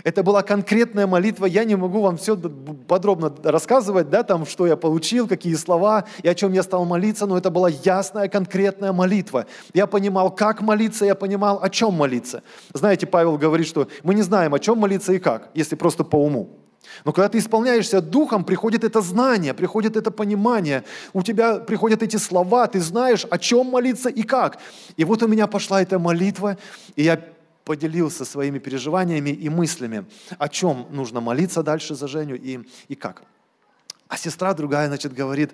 Это 0.03 0.23
была 0.23 0.41
конкретная 0.41 1.07
молитва. 1.07 1.45
Я 1.45 1.63
не 1.63 1.75
могу 1.75 2.01
вам 2.01 2.17
все 2.17 2.37
подробно 2.37 3.33
рассказывать, 3.43 4.09
да, 4.09 4.23
там, 4.23 4.45
что 4.45 4.67
я 4.67 4.75
получил, 4.75 5.27
какие 5.27 5.55
слова 5.55 6.05
и 6.23 6.27
о 6.27 6.35
чем 6.35 6.53
я 6.53 6.63
стал 6.63 6.85
молиться, 6.85 7.25
но 7.25 7.37
это 7.37 7.49
была 7.49 7.69
ясная, 7.69 8.27
конкретная 8.27 8.93
молитва. 8.93 9.45
Я 9.73 9.87
понимал, 9.87 10.31
как 10.31 10.61
молиться, 10.61 11.05
я 11.05 11.15
понимал, 11.15 11.59
о 11.61 11.69
чем 11.69 11.93
молиться. 11.93 12.43
Знаете, 12.73 13.05
Павел 13.05 13.37
говорит, 13.37 13.67
что 13.67 13.87
мы 14.03 14.15
не 14.15 14.21
знаем, 14.21 14.53
о 14.53 14.59
чем 14.59 14.77
молиться 14.77 15.13
и 15.13 15.19
как, 15.19 15.49
если 15.53 15.75
просто 15.75 16.03
по 16.03 16.17
уму. 16.17 16.64
Но 17.03 17.11
когда 17.11 17.29
ты 17.29 17.37
исполняешься 17.37 18.01
духом, 18.01 18.43
приходит 18.43 18.83
это 18.83 19.01
знание, 19.01 19.53
приходит 19.53 19.97
это 19.97 20.11
понимание, 20.11 20.83
у 21.13 21.21
тебя 21.21 21.55
приходят 21.55 22.01
эти 22.03 22.17
слова, 22.17 22.67
ты 22.67 22.79
знаешь, 22.79 23.25
о 23.29 23.37
чем 23.37 23.67
молиться 23.67 24.09
и 24.09 24.23
как. 24.23 24.59
И 24.97 25.03
вот 25.03 25.23
у 25.23 25.27
меня 25.27 25.47
пошла 25.47 25.81
эта 25.81 25.99
молитва, 25.99 26.57
и 26.95 27.03
я 27.03 27.21
поделился 27.65 28.25
своими 28.25 28.59
переживаниями 28.59 29.31
и 29.31 29.49
мыслями, 29.49 30.05
о 30.37 30.47
чем 30.47 30.87
нужно 30.91 31.19
молиться 31.19 31.63
дальше 31.63 31.95
за 31.95 32.07
Женю 32.07 32.35
и, 32.35 32.59
и 32.87 32.95
как. 32.95 33.23
А 34.07 34.17
сестра 34.17 34.53
другая, 34.53 34.87
значит, 34.87 35.13
говорит, 35.13 35.51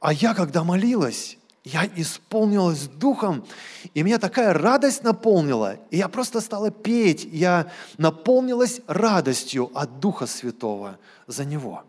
а 0.00 0.12
я 0.12 0.34
когда 0.34 0.62
молилась, 0.62 1.35
я 1.66 1.84
исполнилась 1.96 2.86
духом, 2.86 3.44
и 3.92 4.04
меня 4.04 4.18
такая 4.18 4.52
радость 4.52 5.02
наполнила, 5.02 5.78
и 5.90 5.96
я 5.96 6.06
просто 6.06 6.40
стала 6.40 6.70
петь, 6.70 7.24
я 7.24 7.72
наполнилась 7.98 8.80
радостью 8.86 9.72
от 9.74 9.98
Духа 9.98 10.26
Святого 10.26 10.96
за 11.26 11.44
Него. 11.44 11.82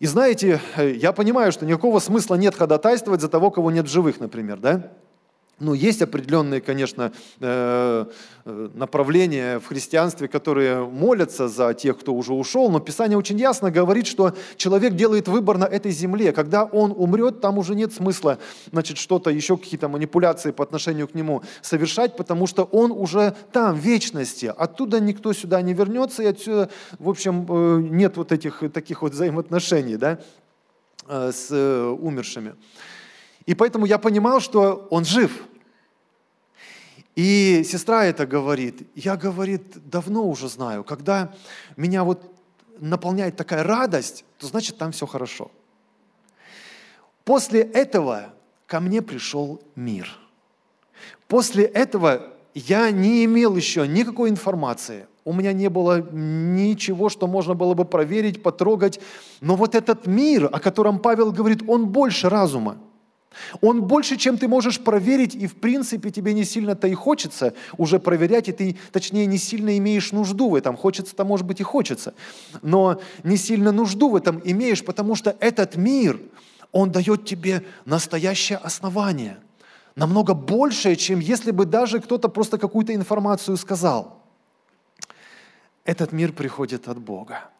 И 0.00 0.06
знаете, 0.06 0.60
я 0.76 1.12
понимаю, 1.12 1.52
что 1.52 1.64
никакого 1.64 2.00
смысла 2.00 2.34
нет 2.34 2.56
ходатайствовать 2.56 3.20
за 3.20 3.28
того, 3.28 3.52
кого 3.52 3.70
нет 3.70 3.86
в 3.86 3.90
живых, 3.92 4.18
например, 4.18 4.58
да? 4.58 4.90
Ну, 5.62 5.74
есть 5.74 6.02
определенные, 6.02 6.60
конечно, 6.60 7.12
э, 7.38 8.06
э, 8.44 8.68
направления 8.74 9.60
в 9.60 9.66
христианстве, 9.66 10.26
которые 10.26 10.84
молятся 10.84 11.46
за 11.46 11.72
тех, 11.72 12.00
кто 12.00 12.12
уже 12.14 12.32
ушел, 12.32 12.68
но 12.68 12.80
Писание 12.80 13.16
очень 13.16 13.38
ясно 13.38 13.70
говорит, 13.70 14.08
что 14.08 14.34
человек 14.56 14.94
делает 14.94 15.28
выбор 15.28 15.58
на 15.58 15.64
этой 15.64 15.92
земле. 15.92 16.32
Когда 16.32 16.64
он 16.64 16.90
умрет, 16.90 17.40
там 17.40 17.58
уже 17.58 17.76
нет 17.76 17.92
смысла, 17.92 18.38
значит, 18.72 18.98
что-то, 18.98 19.30
еще 19.30 19.56
какие-то 19.56 19.86
манипуляции 19.88 20.50
по 20.50 20.64
отношению 20.64 21.06
к 21.06 21.14
нему 21.14 21.42
совершать, 21.60 22.16
потому 22.16 22.48
что 22.48 22.64
он 22.64 22.90
уже 22.90 23.36
там, 23.52 23.76
в 23.76 23.78
вечности. 23.78 24.52
Оттуда 24.58 24.98
никто 24.98 25.32
сюда 25.32 25.62
не 25.62 25.74
вернется, 25.74 26.24
и 26.24 26.26
отсюда, 26.26 26.70
в 26.98 27.08
общем, 27.08 27.46
э, 27.48 27.82
нет 27.88 28.16
вот 28.16 28.32
этих 28.32 28.64
таких 28.72 29.02
вот 29.02 29.12
взаимоотношений, 29.12 29.96
да, 29.96 30.18
с 31.08 31.50
умершими. 31.50 32.54
И 33.46 33.54
поэтому 33.54 33.86
я 33.86 33.98
понимал, 33.98 34.40
что 34.40 34.86
он 34.90 35.04
жив– 35.04 35.30
и 37.14 37.62
сестра 37.64 38.06
это 38.06 38.26
говорит. 38.26 38.88
Я, 38.94 39.16
говорит, 39.16 39.88
давно 39.88 40.26
уже 40.26 40.48
знаю, 40.48 40.82
когда 40.84 41.34
меня 41.76 42.04
вот 42.04 42.32
наполняет 42.78 43.36
такая 43.36 43.62
радость, 43.62 44.24
то 44.38 44.46
значит 44.46 44.78
там 44.78 44.92
все 44.92 45.06
хорошо. 45.06 45.50
После 47.24 47.60
этого 47.60 48.32
ко 48.66 48.80
мне 48.80 49.02
пришел 49.02 49.60
мир. 49.76 50.18
После 51.28 51.64
этого 51.64 52.32
я 52.54 52.90
не 52.90 53.24
имел 53.24 53.56
еще 53.56 53.86
никакой 53.86 54.30
информации. 54.30 55.06
У 55.24 55.32
меня 55.32 55.52
не 55.52 55.68
было 55.68 56.02
ничего, 56.10 57.08
что 57.08 57.26
можно 57.26 57.54
было 57.54 57.74
бы 57.74 57.84
проверить, 57.84 58.42
потрогать. 58.42 59.00
Но 59.40 59.54
вот 59.54 59.74
этот 59.74 60.06
мир, 60.06 60.46
о 60.46 60.58
котором 60.58 60.98
Павел 60.98 61.30
говорит, 61.30 61.62
он 61.68 61.86
больше 61.86 62.28
разума. 62.28 62.78
Он 63.60 63.82
больше, 63.82 64.16
чем 64.16 64.38
ты 64.38 64.48
можешь 64.48 64.80
проверить, 64.80 65.34
и 65.34 65.46
в 65.46 65.56
принципе 65.56 66.10
тебе 66.10 66.32
не 66.34 66.44
сильно-то 66.44 66.88
и 66.88 66.94
хочется 66.94 67.54
уже 67.76 67.98
проверять, 67.98 68.48
и 68.48 68.52
ты, 68.52 68.78
точнее, 68.90 69.26
не 69.26 69.38
сильно 69.38 69.76
имеешь 69.78 70.12
нужду 70.12 70.50
в 70.50 70.54
этом. 70.54 70.76
Хочется-то, 70.76 71.24
может 71.24 71.46
быть, 71.46 71.60
и 71.60 71.64
хочется, 71.64 72.14
но 72.62 73.00
не 73.22 73.36
сильно 73.36 73.72
нужду 73.72 74.10
в 74.10 74.16
этом 74.16 74.40
имеешь, 74.44 74.84
потому 74.84 75.14
что 75.14 75.36
этот 75.40 75.76
мир, 75.76 76.20
он 76.72 76.90
дает 76.90 77.24
тебе 77.24 77.64
настоящее 77.84 78.58
основание, 78.58 79.38
намного 79.94 80.34
большее, 80.34 80.96
чем 80.96 81.20
если 81.20 81.50
бы 81.50 81.66
даже 81.66 82.00
кто-то 82.00 82.28
просто 82.28 82.58
какую-то 82.58 82.94
информацию 82.94 83.56
сказал. 83.56 84.22
Этот 85.84 86.12
мир 86.12 86.32
приходит 86.32 86.88
от 86.88 86.98
Бога. 86.98 87.50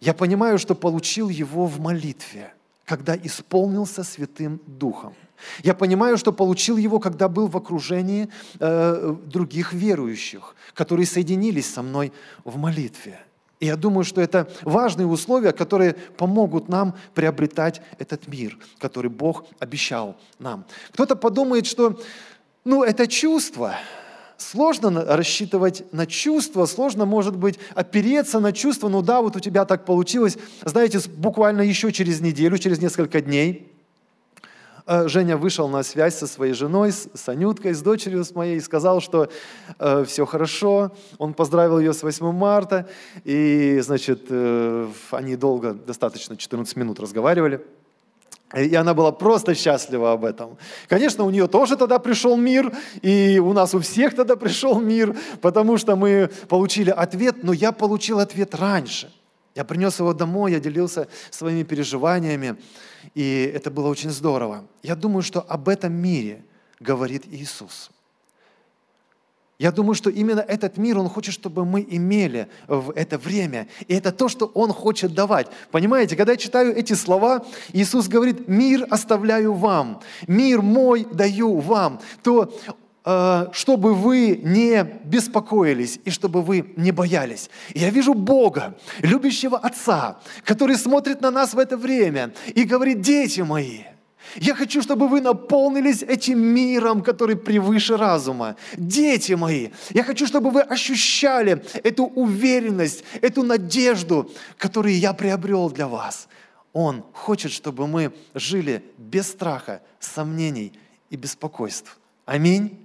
Я 0.00 0.14
понимаю, 0.14 0.58
что 0.58 0.74
получил 0.74 1.28
его 1.28 1.66
в 1.66 1.80
молитве– 1.80 2.52
когда 2.88 3.14
исполнился 3.16 4.02
Святым 4.02 4.60
Духом. 4.66 5.14
Я 5.62 5.74
понимаю, 5.74 6.16
что 6.16 6.32
получил 6.32 6.78
его, 6.78 6.98
когда 6.98 7.28
был 7.28 7.46
в 7.46 7.56
окружении 7.56 8.28
э, 8.58 9.14
других 9.26 9.72
верующих, 9.74 10.56
которые 10.74 11.06
соединились 11.06 11.72
со 11.72 11.82
мной 11.82 12.12
в 12.44 12.56
молитве. 12.56 13.20
И 13.60 13.66
я 13.66 13.76
думаю, 13.76 14.04
что 14.04 14.20
это 14.20 14.48
важные 14.62 15.06
условия, 15.06 15.52
которые 15.52 15.94
помогут 16.16 16.68
нам 16.68 16.94
приобретать 17.14 17.82
этот 17.98 18.26
мир, 18.26 18.56
который 18.78 19.10
Бог 19.10 19.44
обещал 19.58 20.16
нам. 20.38 20.64
Кто-то 20.92 21.14
подумает, 21.14 21.66
что 21.66 22.00
ну, 22.64 22.82
это 22.84 23.06
чувство, 23.06 23.74
сложно 24.38 25.04
рассчитывать 25.04 25.84
на 25.92 26.06
чувства, 26.06 26.64
сложно, 26.66 27.04
может 27.04 27.36
быть, 27.36 27.58
опереться 27.74 28.40
на 28.40 28.52
чувства. 28.52 28.88
Ну 28.88 29.02
да, 29.02 29.20
вот 29.20 29.36
у 29.36 29.40
тебя 29.40 29.64
так 29.66 29.84
получилось. 29.84 30.38
Знаете, 30.64 31.00
буквально 31.16 31.62
еще 31.62 31.92
через 31.92 32.20
неделю, 32.20 32.56
через 32.56 32.80
несколько 32.80 33.20
дней 33.20 33.70
э, 34.86 35.08
Женя 35.08 35.36
вышел 35.36 35.68
на 35.68 35.82
связь 35.82 36.16
со 36.16 36.26
своей 36.26 36.54
женой, 36.54 36.92
с 36.92 37.28
Анюткой, 37.28 37.74
с 37.74 37.82
дочерью 37.82 38.24
с 38.24 38.34
моей, 38.34 38.56
и 38.56 38.60
сказал, 38.60 39.00
что 39.00 39.28
э, 39.78 40.04
все 40.04 40.24
хорошо. 40.24 40.92
Он 41.18 41.34
поздравил 41.34 41.80
ее 41.80 41.92
с 41.92 42.02
8 42.02 42.32
марта, 42.32 42.88
и, 43.24 43.80
значит, 43.82 44.26
э, 44.30 44.88
они 45.10 45.36
долго, 45.36 45.74
достаточно 45.74 46.36
14 46.36 46.76
минут 46.76 47.00
разговаривали. 47.00 47.60
И 48.54 48.74
она 48.74 48.94
была 48.94 49.12
просто 49.12 49.54
счастлива 49.54 50.12
об 50.12 50.24
этом. 50.24 50.56
Конечно, 50.88 51.24
у 51.24 51.30
нее 51.30 51.48
тоже 51.48 51.76
тогда 51.76 51.98
пришел 51.98 52.36
мир, 52.36 52.72
и 53.02 53.38
у 53.38 53.52
нас 53.52 53.74
у 53.74 53.80
всех 53.80 54.14
тогда 54.16 54.36
пришел 54.36 54.80
мир, 54.80 55.14
потому 55.42 55.76
что 55.76 55.96
мы 55.96 56.30
получили 56.48 56.90
ответ, 56.90 57.42
но 57.42 57.52
я 57.52 57.72
получил 57.72 58.20
ответ 58.20 58.54
раньше. 58.54 59.12
Я 59.54 59.64
принес 59.64 59.98
его 59.98 60.14
домой, 60.14 60.52
я 60.52 60.60
делился 60.60 61.08
своими 61.30 61.62
переживаниями, 61.62 62.56
и 63.14 63.52
это 63.54 63.70
было 63.70 63.88
очень 63.88 64.10
здорово. 64.10 64.64
Я 64.82 64.94
думаю, 64.94 65.22
что 65.22 65.40
об 65.40 65.68
этом 65.68 65.92
мире 65.92 66.44
говорит 66.80 67.24
Иисус. 67.26 67.90
Я 69.58 69.72
думаю, 69.72 69.94
что 69.94 70.10
именно 70.10 70.40
этот 70.40 70.76
мир 70.76 70.98
Он 70.98 71.08
хочет, 71.08 71.34
чтобы 71.34 71.64
мы 71.64 71.86
имели 71.88 72.48
в 72.68 72.92
это 72.92 73.18
время. 73.18 73.68
И 73.88 73.94
это 73.94 74.12
то, 74.12 74.28
что 74.28 74.46
Он 74.54 74.72
хочет 74.72 75.14
давать. 75.14 75.48
Понимаете, 75.70 76.16
когда 76.16 76.32
я 76.32 76.38
читаю 76.38 76.76
эти 76.76 76.92
слова, 76.92 77.44
Иисус 77.72 78.08
говорит, 78.08 78.48
мир 78.48 78.86
оставляю 78.88 79.54
вам, 79.54 80.00
мир 80.26 80.62
мой 80.62 81.06
даю 81.12 81.58
вам, 81.58 82.00
то 82.22 82.52
Э, 83.10 83.46
чтобы 83.52 83.94
вы 83.94 84.38
не 84.42 84.84
беспокоились 85.04 85.98
и 86.04 86.10
чтобы 86.10 86.42
вы 86.42 86.74
не 86.76 86.92
боялись. 86.92 87.48
я 87.74 87.88
вижу 87.88 88.12
Бога, 88.12 88.76
любящего 88.98 89.56
Отца, 89.56 90.18
который 90.44 90.76
смотрит 90.76 91.22
на 91.22 91.30
нас 91.30 91.54
в 91.54 91.58
это 91.58 91.78
время 91.78 92.34
и 92.48 92.64
говорит, 92.64 93.00
дети 93.00 93.40
мои, 93.40 93.84
я 94.36 94.54
хочу, 94.54 94.82
чтобы 94.82 95.08
вы 95.08 95.20
наполнились 95.20 96.02
этим 96.02 96.38
миром, 96.40 97.02
который 97.02 97.36
превыше 97.36 97.96
разума. 97.96 98.56
Дети 98.76 99.32
мои, 99.32 99.68
я 99.90 100.04
хочу, 100.04 100.26
чтобы 100.26 100.50
вы 100.50 100.62
ощущали 100.62 101.64
эту 101.82 102.04
уверенность, 102.04 103.04
эту 103.20 103.42
надежду, 103.42 104.30
которую 104.56 104.98
я 104.98 105.12
приобрел 105.12 105.70
для 105.70 105.88
вас. 105.88 106.28
Он 106.72 107.04
хочет, 107.12 107.52
чтобы 107.52 107.86
мы 107.86 108.12
жили 108.34 108.84
без 108.98 109.28
страха, 109.28 109.80
сомнений 110.00 110.72
и 111.10 111.16
беспокойств. 111.16 111.98
Аминь. 112.24 112.78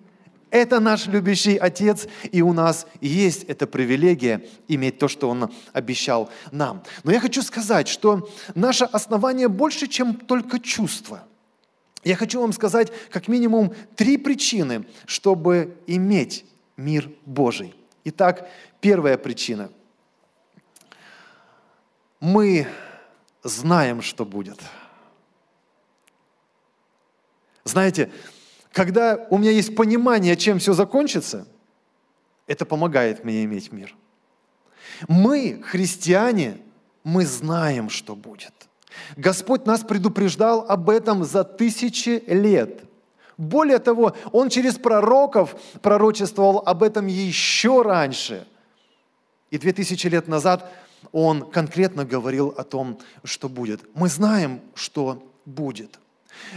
Это 0.54 0.80
наш 0.80 1.08
любящий 1.08 1.58
Отец, 1.58 2.08
и 2.32 2.44
у 2.44 2.54
нас 2.54 2.86
есть 3.02 3.44
эта 3.46 3.66
привилегия 3.66 4.48
иметь 4.68 5.00
то, 5.00 5.08
что 5.08 5.28
Он 5.28 5.52
обещал 5.74 6.30
нам. 6.52 6.84
Но 7.04 7.12
я 7.12 7.20
хочу 7.20 7.42
сказать, 7.42 7.88
что 7.88 8.30
наше 8.54 8.86
основание 8.86 9.48
больше, 9.48 9.88
чем 9.88 10.14
только 10.14 10.60
чувство. 10.60 11.24
Я 12.04 12.16
хочу 12.16 12.42
вам 12.42 12.54
сказать 12.54 12.92
как 13.10 13.28
минимум 13.28 13.74
три 13.96 14.18
причины, 14.18 14.86
чтобы 15.06 15.78
иметь 15.88 16.46
мир 16.76 17.10
Божий. 17.26 17.76
Итак, 18.04 18.50
первая 18.82 19.18
причина. 19.18 19.72
Мы 22.20 22.68
знаем, 23.44 24.02
что 24.02 24.26
будет. 24.26 24.60
Знаете, 27.64 28.12
когда 28.72 29.28
у 29.30 29.38
меня 29.38 29.52
есть 29.52 29.76
понимание, 29.76 30.36
чем 30.36 30.60
все 30.60 30.74
закончится, 30.74 31.48
это 32.48 32.66
помогает 32.66 33.24
мне 33.24 33.44
иметь 33.46 33.72
мир. 33.72 33.96
Мы, 35.08 35.62
христиане, 35.64 36.58
мы 37.04 37.26
знаем, 37.26 37.90
что 37.90 38.16
будет. 38.16 38.54
Господь 39.18 39.66
нас 39.66 39.82
предупреждал 39.82 40.66
об 40.68 40.90
этом 40.90 41.24
за 41.24 41.44
тысячи 41.44 42.24
лет. 42.28 42.84
Более 43.38 43.80
того, 43.80 44.16
Он 44.32 44.50
через 44.50 44.76
пророков 44.76 45.56
пророчествовал 45.82 46.64
об 46.66 46.84
этом 46.84 47.08
еще 47.08 47.82
раньше. 47.82 48.48
И 49.52 49.58
две 49.58 49.74
тысячи 49.74 50.08
лет 50.08 50.28
назад 50.28 50.72
Он 51.12 51.50
конкретно 51.50 52.06
говорил 52.06 52.54
о 52.58 52.64
том, 52.64 53.00
что 53.24 53.50
будет. 53.50 53.82
Мы 53.96 54.08
знаем, 54.08 54.62
что 54.76 55.24
будет. 55.46 56.00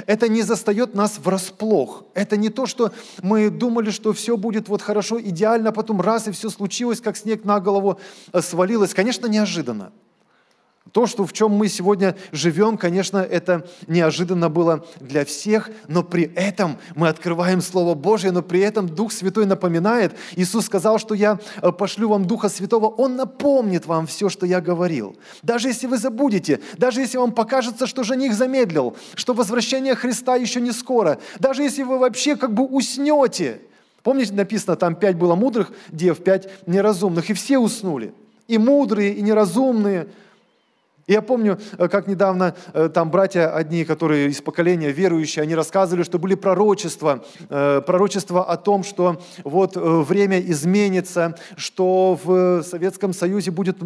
Это 0.07 0.29
не 0.29 0.43
застает 0.43 0.95
нас 0.95 1.19
врасплох. 1.19 2.05
Это 2.15 2.37
не 2.37 2.49
то, 2.49 2.67
что 2.67 2.93
мы 3.23 3.51
думали, 3.51 3.91
что 3.91 4.13
все 4.13 4.37
будет 4.37 4.69
вот 4.69 4.83
хорошо, 4.83 5.21
идеально, 5.21 5.73
потом 5.73 6.01
раз 6.01 6.29
и 6.29 6.33
все 6.33 6.51
случилось, 6.51 7.01
как 7.01 7.17
снег 7.17 7.45
на 7.45 7.61
голову 7.61 7.99
э, 8.33 8.41
свалилось. 8.41 8.95
Конечно, 8.95 9.27
неожиданно. 9.27 9.93
То, 10.93 11.07
что 11.07 11.27
в 11.27 11.33
чем 11.33 11.51
мы 11.51 11.69
сегодня 11.69 12.17
живем, 12.33 12.79
конечно, 12.79 13.19
это 13.19 13.69
неожиданно 13.87 14.49
было 14.49 14.87
для 15.01 15.25
всех, 15.25 15.71
но 15.89 16.03
при 16.03 16.33
этом 16.35 16.79
мы 16.95 17.09
открываем 17.09 17.61
Слово 17.61 17.95
Божье, 17.95 18.31
но 18.31 18.41
при 18.41 18.61
этом 18.61 18.89
Дух 18.89 19.13
Святой 19.13 19.47
напоминает. 19.47 20.17
Иисус 20.37 20.67
сказал, 20.67 20.99
что 20.99 21.15
я 21.15 21.39
э, 21.61 21.73
пошлю 21.73 22.09
вам 22.09 22.25
Духа 22.25 22.49
Святого, 22.49 22.87
Он 22.87 23.17
напомнит 23.17 23.87
вам 23.87 24.07
все, 24.07 24.29
что 24.29 24.47
я 24.47 24.61
говорил. 24.61 25.17
Даже 25.43 25.69
если 25.69 25.87
вы 25.87 25.99
забудете, 25.99 26.61
даже 26.79 27.01
если 27.01 27.19
вам 27.19 27.33
покажется, 27.33 27.87
что 27.87 28.05
жених 28.05 28.35
замедлил, 28.35 28.97
что 29.17 29.35
возвращение 29.35 29.97
Христа 29.97 30.37
еще 30.37 30.61
не 30.61 30.73
скоро, 30.73 31.19
даже 31.41 31.63
если 31.63 31.83
вы 31.83 31.99
вообще 31.99 32.37
как 32.37 32.55
бы 32.55 32.65
уснете. 32.65 33.61
Помните, 34.03 34.33
написано, 34.35 34.77
там 34.77 34.95
пять 34.95 35.17
было 35.17 35.35
мудрых 35.35 35.73
дев, 35.89 36.23
пять 36.23 36.49
неразумных, 36.67 37.29
и 37.29 37.35
все 37.35 37.59
уснули. 37.59 38.15
И 38.47 38.57
мудрые, 38.57 39.13
и 39.15 39.21
неразумные– 39.21 40.07
и 41.07 41.13
я 41.13 41.23
помню, 41.23 41.59
э, 41.79 41.89
как 41.89 42.09
недавно 42.09 42.57
э, 42.73 42.89
там 42.89 43.11
братья 43.11 43.55
одни, 43.55 43.85
которые 43.85 44.29
из 44.29 44.41
поколения 44.41 44.91
верующие, 44.91 45.45
они 45.45 45.55
рассказывали, 45.55 46.03
что 46.03 46.19
были 46.19 46.35
пророчества, 46.35 47.25
э, 47.49 47.81
пророчества 47.87 48.45
о 48.45 48.57
том, 48.57 48.83
что 48.83 49.23
вот 49.45 49.77
время 49.77 50.41
изменится, 50.41 51.37
что 51.57 52.19
в 52.23 52.63
Советском 52.63 53.13
Союзе 53.13 53.51
будет 53.51 53.77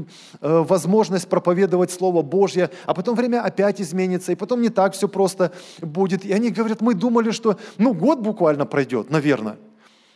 возможность 0.41 1.29
проповедовать 1.29 1.91
Слово 1.91 2.23
Божье, 2.23 2.71
а 2.87 2.95
потом 2.95 3.17
время 3.17 3.43
опять 3.43 3.81
изменится, 3.81 4.33
и 4.33 4.35
потом 4.35 4.63
не 4.63 4.71
так 4.71 4.95
все 4.95 5.09
просто 5.09 5.53
будет. 5.81 6.25
И 6.25 6.33
они 6.33 6.51
говорят, 6.51 6.81
мы 6.81 6.95
думали, 6.95 7.33
что 7.33 7.59
ну 7.79 7.93
год 7.93 8.21
буквально 8.21 8.65
пройдет, 8.65 9.11
наверное. 9.11 9.57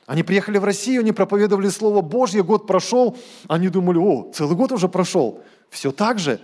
Они 0.07 0.23
приехали 0.23 0.59
в 0.59 0.65
Россию, 0.65 1.01
они 1.01 1.13
проповедовали 1.13 1.69
Слово 1.69 2.03
Божье, 2.03 2.43
год 2.43 2.67
прошел, 2.67 3.17
они 3.49 3.69
думали, 3.69 3.99
о, 3.99 4.31
целый 4.35 4.55
год 4.55 4.73
уже 4.73 4.89
прошел, 4.89 5.41
все 5.71 5.93
так 5.93 6.19
же. 6.19 6.41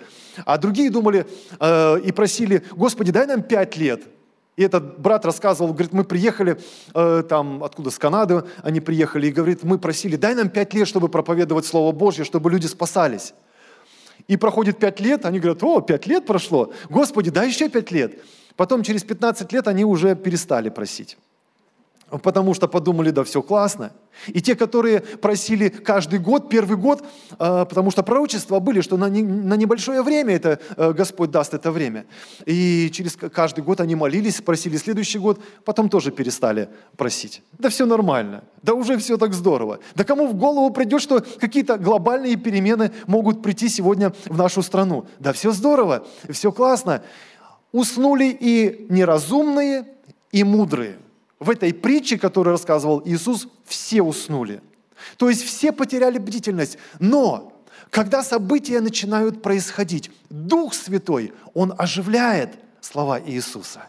А 0.46 0.56
другие 0.56 0.90
думали 0.90 1.26
э, 1.58 2.00
и 2.00 2.12
просили, 2.12 2.64
Господи, 2.72 3.12
дай 3.12 3.26
нам 3.26 3.42
пять 3.42 3.76
лет. 3.76 4.02
И 4.56 4.62
этот 4.62 4.98
брат 5.00 5.24
рассказывал, 5.26 5.72
говорит, 5.72 5.92
мы 5.92 6.04
приехали 6.04 6.58
э, 6.94 7.22
там, 7.28 7.62
откуда, 7.62 7.90
с 7.90 7.98
Канады 7.98 8.44
они 8.62 8.80
приехали, 8.80 9.26
и 9.26 9.32
говорит, 9.32 9.62
мы 9.62 9.78
просили, 9.78 10.16
дай 10.16 10.34
нам 10.34 10.48
пять 10.48 10.72
лет, 10.72 10.88
чтобы 10.88 11.08
проповедовать 11.08 11.66
Слово 11.66 11.92
Божье, 11.92 12.24
чтобы 12.24 12.50
люди 12.50 12.66
спасались. 12.66 13.34
И 14.26 14.38
проходит 14.38 14.78
пять 14.78 15.00
лет, 15.00 15.26
они 15.26 15.38
говорят, 15.38 15.62
о, 15.62 15.80
пять 15.80 16.06
лет 16.06 16.24
прошло, 16.24 16.72
Господи, 16.88 17.30
дай 17.30 17.48
еще 17.48 17.68
пять 17.68 17.90
лет. 17.90 18.18
Потом 18.56 18.82
через 18.82 19.02
15 19.04 19.52
лет 19.52 19.68
они 19.68 19.84
уже 19.84 20.16
перестали 20.16 20.70
просить 20.70 21.18
потому 22.18 22.54
что 22.54 22.68
подумали, 22.68 23.10
да, 23.10 23.24
все 23.24 23.42
классно. 23.42 23.92
И 24.26 24.40
те, 24.40 24.56
которые 24.56 25.00
просили 25.00 25.68
каждый 25.68 26.18
год, 26.18 26.48
первый 26.48 26.76
год, 26.76 27.04
а, 27.38 27.64
потому 27.64 27.90
что 27.90 28.02
пророчества 28.02 28.58
были, 28.58 28.80
что 28.80 28.96
на 28.96 29.06
небольшое 29.08 30.02
время 30.02 30.34
это 30.34 30.58
э, 30.76 30.92
Господь 30.92 31.30
даст 31.30 31.54
это 31.54 31.70
время. 31.70 32.06
И 32.44 32.90
через 32.92 33.16
каждый 33.16 33.62
год 33.62 33.80
они 33.80 33.94
молились, 33.94 34.40
просили 34.40 34.76
следующий 34.76 35.18
год, 35.18 35.40
потом 35.64 35.88
тоже 35.88 36.10
перестали 36.10 36.68
просить. 36.96 37.42
Да 37.58 37.68
все 37.68 37.86
нормально, 37.86 38.44
да 38.62 38.74
уже 38.74 38.98
все 38.98 39.16
так 39.16 39.32
здорово. 39.32 39.78
Да 39.94 40.04
кому 40.04 40.26
в 40.26 40.34
голову 40.34 40.70
придет, 40.70 41.00
что 41.00 41.24
какие-то 41.38 41.78
глобальные 41.78 42.36
перемены 42.36 42.90
могут 43.06 43.42
прийти 43.42 43.68
сегодня 43.68 44.12
в 44.26 44.36
нашу 44.36 44.62
страну? 44.62 45.06
Да 45.18 45.32
все 45.32 45.52
здорово, 45.52 46.06
все 46.28 46.52
классно. 46.52 47.02
Уснули 47.72 48.36
и 48.38 48.86
неразумные, 48.88 49.86
и 50.32 50.42
мудрые– 50.44 50.98
в 51.40 51.48
этой 51.48 51.72
притче, 51.72 52.18
которую 52.18 52.52
рассказывал 52.52 53.02
Иисус, 53.04 53.48
все 53.64 54.02
уснули. 54.02 54.60
То 55.16 55.30
есть 55.30 55.42
все 55.42 55.72
потеряли 55.72 56.18
бдительность. 56.18 56.78
Но 56.98 57.64
когда 57.90 58.22
события 58.22 58.80
начинают 58.80 59.42
происходить, 59.42 60.10
Дух 60.28 60.74
Святой, 60.74 61.32
Он 61.54 61.74
оживляет 61.76 62.50
слова 62.80 63.20
Иисуса. 63.20 63.88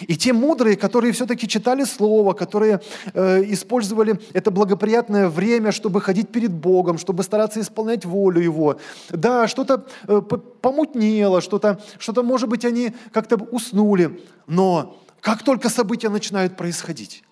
И 0.00 0.16
те 0.16 0.32
мудрые, 0.32 0.76
которые 0.76 1.12
все-таки 1.12 1.46
читали 1.46 1.84
Слово, 1.84 2.32
которые 2.32 2.80
э, 3.12 3.42
использовали 3.48 4.18
это 4.32 4.50
благоприятное 4.50 5.28
время, 5.28 5.70
чтобы 5.70 6.00
ходить 6.00 6.30
перед 6.30 6.50
Богом, 6.50 6.98
чтобы 6.98 7.22
стараться 7.22 7.60
исполнять 7.60 8.04
волю 8.04 8.40
Его. 8.40 8.78
Да, 9.10 9.48
что-то 9.48 9.86
э, 10.08 10.20
помутнело, 10.60 11.40
что-то, 11.40 11.80
что-то, 11.98 12.22
может 12.22 12.48
быть, 12.48 12.64
они 12.64 12.92
как-то 13.12 13.36
уснули, 13.36 14.20
но 14.46 14.96
как 15.22 15.44
только 15.44 15.70
события 15.70 16.08
начинают 16.08 16.56
происходить, 16.56 17.22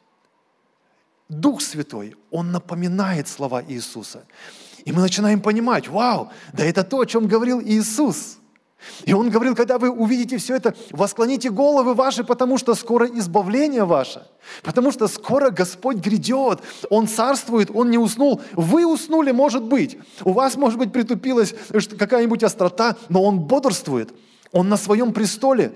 Дух 1.29 1.61
Святой, 1.61 2.14
Он 2.31 2.53
напоминает 2.53 3.29
слова 3.29 3.62
Иисуса. 3.66 4.24
И 4.85 4.92
мы 4.92 5.03
начинаем 5.03 5.40
понимать, 5.40 5.88
вау, 5.88 6.31
да 6.53 6.64
это 6.64 6.85
то, 6.85 7.00
о 7.00 7.07
чем 7.07 7.26
говорил 7.26 7.61
Иисус. 7.61 8.38
И 9.05 9.12
Он 9.12 9.29
говорил, 9.29 9.57
когда 9.57 9.79
вы 9.79 9.90
увидите 9.90 10.38
все 10.38 10.55
это, 10.55 10.74
восклоните 10.92 11.50
головы 11.50 11.94
ваши, 11.94 12.22
потому 12.22 12.59
что 12.59 12.74
скоро 12.74 13.07
избавление 13.07 13.85
ваше. 13.85 14.24
Потому 14.62 14.92
что 14.92 15.09
скоро 15.09 15.50
Господь 15.50 15.96
грядет, 15.96 16.61
Он 16.90 17.09
царствует, 17.09 17.70
Он 17.74 17.90
не 17.90 17.98
уснул. 17.98 18.40
Вы 18.53 18.87
уснули, 18.87 19.33
может 19.33 19.64
быть. 19.64 19.98
У 20.24 20.33
вас, 20.33 20.57
может 20.57 20.79
быть, 20.79 20.92
притупилась 20.92 21.55
какая-нибудь 21.98 22.44
острота, 22.44 22.96
но 23.09 23.24
Он 23.24 23.40
бодрствует. 23.40 24.14
Он 24.53 24.68
на 24.68 24.76
своем 24.76 25.12
престоле. 25.12 25.72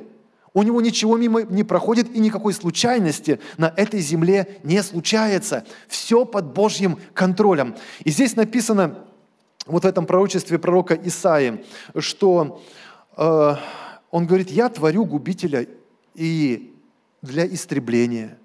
У 0.54 0.62
него 0.62 0.80
ничего 0.80 1.16
мимо 1.16 1.42
не 1.42 1.64
проходит 1.64 2.14
и 2.14 2.20
никакой 2.20 2.54
случайности 2.54 3.40
на 3.58 3.74
этой 3.76 4.00
земле 4.00 4.60
не 4.62 4.82
случается. 4.84 5.66
Все 5.88 6.24
под 6.24 6.52
Божьим 6.52 6.98
контролем. 7.12 7.74
И 8.04 8.10
здесь 8.10 8.36
написано 8.36 9.04
вот 9.66 9.82
в 9.82 9.86
этом 9.86 10.06
пророчестве 10.06 10.60
пророка 10.60 10.94
Исаи, 10.94 11.64
что 11.98 12.62
э, 13.16 13.54
он 14.12 14.26
говорит, 14.26 14.50
я 14.50 14.68
творю 14.68 15.04
губителя 15.04 15.66
и 16.14 16.72
для 17.20 17.46
истребления. 17.46 18.38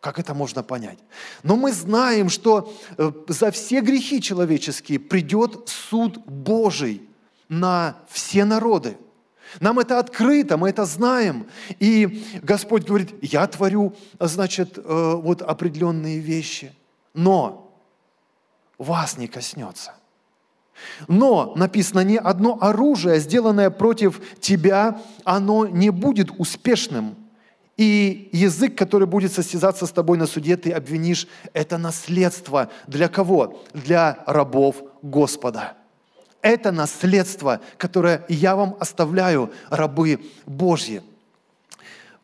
Как 0.00 0.18
это 0.18 0.34
можно 0.34 0.62
понять? 0.62 0.98
Но 1.42 1.56
мы 1.56 1.72
знаем, 1.72 2.28
что 2.28 2.70
э, 2.98 3.10
за 3.28 3.50
все 3.50 3.80
грехи 3.80 4.20
человеческие 4.20 4.98
придет 4.98 5.70
суд 5.70 6.18
Божий 6.26 7.08
на 7.48 7.96
все 8.10 8.44
народы. 8.44 8.98
Нам 9.60 9.78
это 9.78 9.98
открыто, 9.98 10.56
мы 10.56 10.68
это 10.68 10.84
знаем. 10.84 11.46
И 11.78 12.24
Господь 12.42 12.84
говорит, 12.84 13.14
я 13.22 13.46
творю, 13.46 13.94
значит, 14.18 14.78
э, 14.78 14.82
вот 15.16 15.42
определенные 15.42 16.18
вещи, 16.18 16.72
но 17.14 17.72
вас 18.78 19.16
не 19.16 19.28
коснется. 19.28 19.94
Но 21.08 21.54
написано, 21.56 22.00
не 22.00 22.18
одно 22.18 22.58
оружие, 22.60 23.20
сделанное 23.20 23.70
против 23.70 24.20
тебя, 24.40 25.00
оно 25.24 25.66
не 25.66 25.90
будет 25.90 26.30
успешным. 26.38 27.16
И 27.76 28.30
язык, 28.32 28.76
который 28.76 29.06
будет 29.06 29.32
состязаться 29.32 29.86
с 29.86 29.90
тобой 29.90 30.16
на 30.16 30.26
суде, 30.26 30.56
ты 30.56 30.72
обвинишь, 30.72 31.28
это 31.52 31.76
наследство. 31.76 32.70
Для 32.86 33.08
кого? 33.08 33.62
Для 33.74 34.22
рабов 34.26 34.76
Господа. 35.02 35.76
Это 36.46 36.70
наследство, 36.70 37.60
которое 37.76 38.24
я 38.28 38.54
вам 38.54 38.76
оставляю, 38.78 39.52
рабы 39.68 40.20
Божьи. 40.46 41.02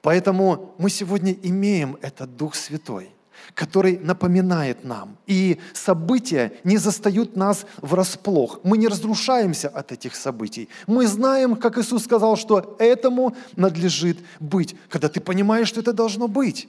Поэтому 0.01 0.77
мы 0.79 0.91
сегодня 0.91 1.33
имеем 1.33 1.99
этот 2.03 2.37
Дух 2.37 2.55
Святой– 2.55 3.11
который 3.55 3.99
напоминает 3.99 4.85
нам. 4.85 5.19
И 5.27 5.59
события 5.75 6.53
не 6.63 6.79
застают 6.79 7.35
нас 7.35 7.67
врасплох. 7.79 8.61
Мы 8.63 8.79
не 8.79 8.87
разрушаемся 8.87 9.69
от 9.69 9.91
этих 9.91 10.15
событий. 10.15 10.69
Мы 10.87 11.09
знаем, 11.09 11.57
как 11.57 11.77
Иисус 11.77 12.05
сказал, 12.05 12.37
что 12.37 12.77
этому 12.79 13.37
надлежит 13.57 14.19
быть. 14.39 14.77
Когда 14.89 15.09
ты 15.09 15.21
понимаешь, 15.21 15.67
что 15.67 15.81
это 15.81 15.93
должно 15.93 16.29
быть. 16.29 16.69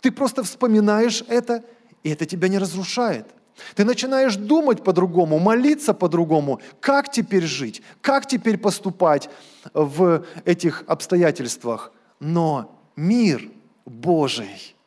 Ты 0.00 0.10
просто 0.10 0.42
вспоминаешь 0.42 1.22
это, 1.28 1.62
и 2.02 2.10
это 2.10 2.26
тебя 2.26 2.48
не 2.48 2.58
разрушает. 2.58 3.26
Ты 3.74 3.84
начинаешь 3.84 4.36
думать 4.36 4.82
по-другому, 4.84 5.38
молиться 5.38 5.94
по-другому, 5.94 6.60
как 6.80 7.10
теперь 7.10 7.44
жить, 7.44 7.82
как 8.00 8.26
теперь 8.26 8.58
поступать 8.58 9.30
в 9.74 10.24
этих 10.44 10.84
обстоятельствах. 10.86 11.92
Но 12.18 12.78
мир 12.96 13.50
Божий– 13.84 14.74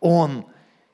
он 0.00 0.44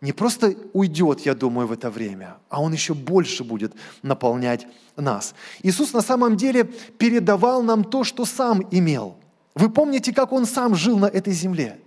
не 0.00 0.12
просто 0.12 0.56
уйдет, 0.72 1.20
я 1.20 1.34
думаю, 1.34 1.68
в 1.68 1.72
это 1.72 1.90
время, 1.90 2.38
а 2.48 2.62
Он 2.62 2.72
еще 2.72 2.94
больше 2.94 3.44
будет 3.44 3.74
наполнять 4.02 4.66
нас. 4.96 5.34
Иисус 5.62 5.92
на 5.92 6.00
самом 6.00 6.36
деле 6.36 6.64
передавал 6.64 7.62
нам 7.62 7.84
то, 7.84 8.04
что 8.04 8.24
сам 8.24 8.66
имел. 8.70 9.16
Вы 9.54 9.70
помните, 9.70 10.12
как 10.12 10.32
Он 10.32 10.46
сам 10.46 10.74
жил 10.74 10.98
на 10.98 11.06
этой 11.06 11.32
земле? 11.32 11.78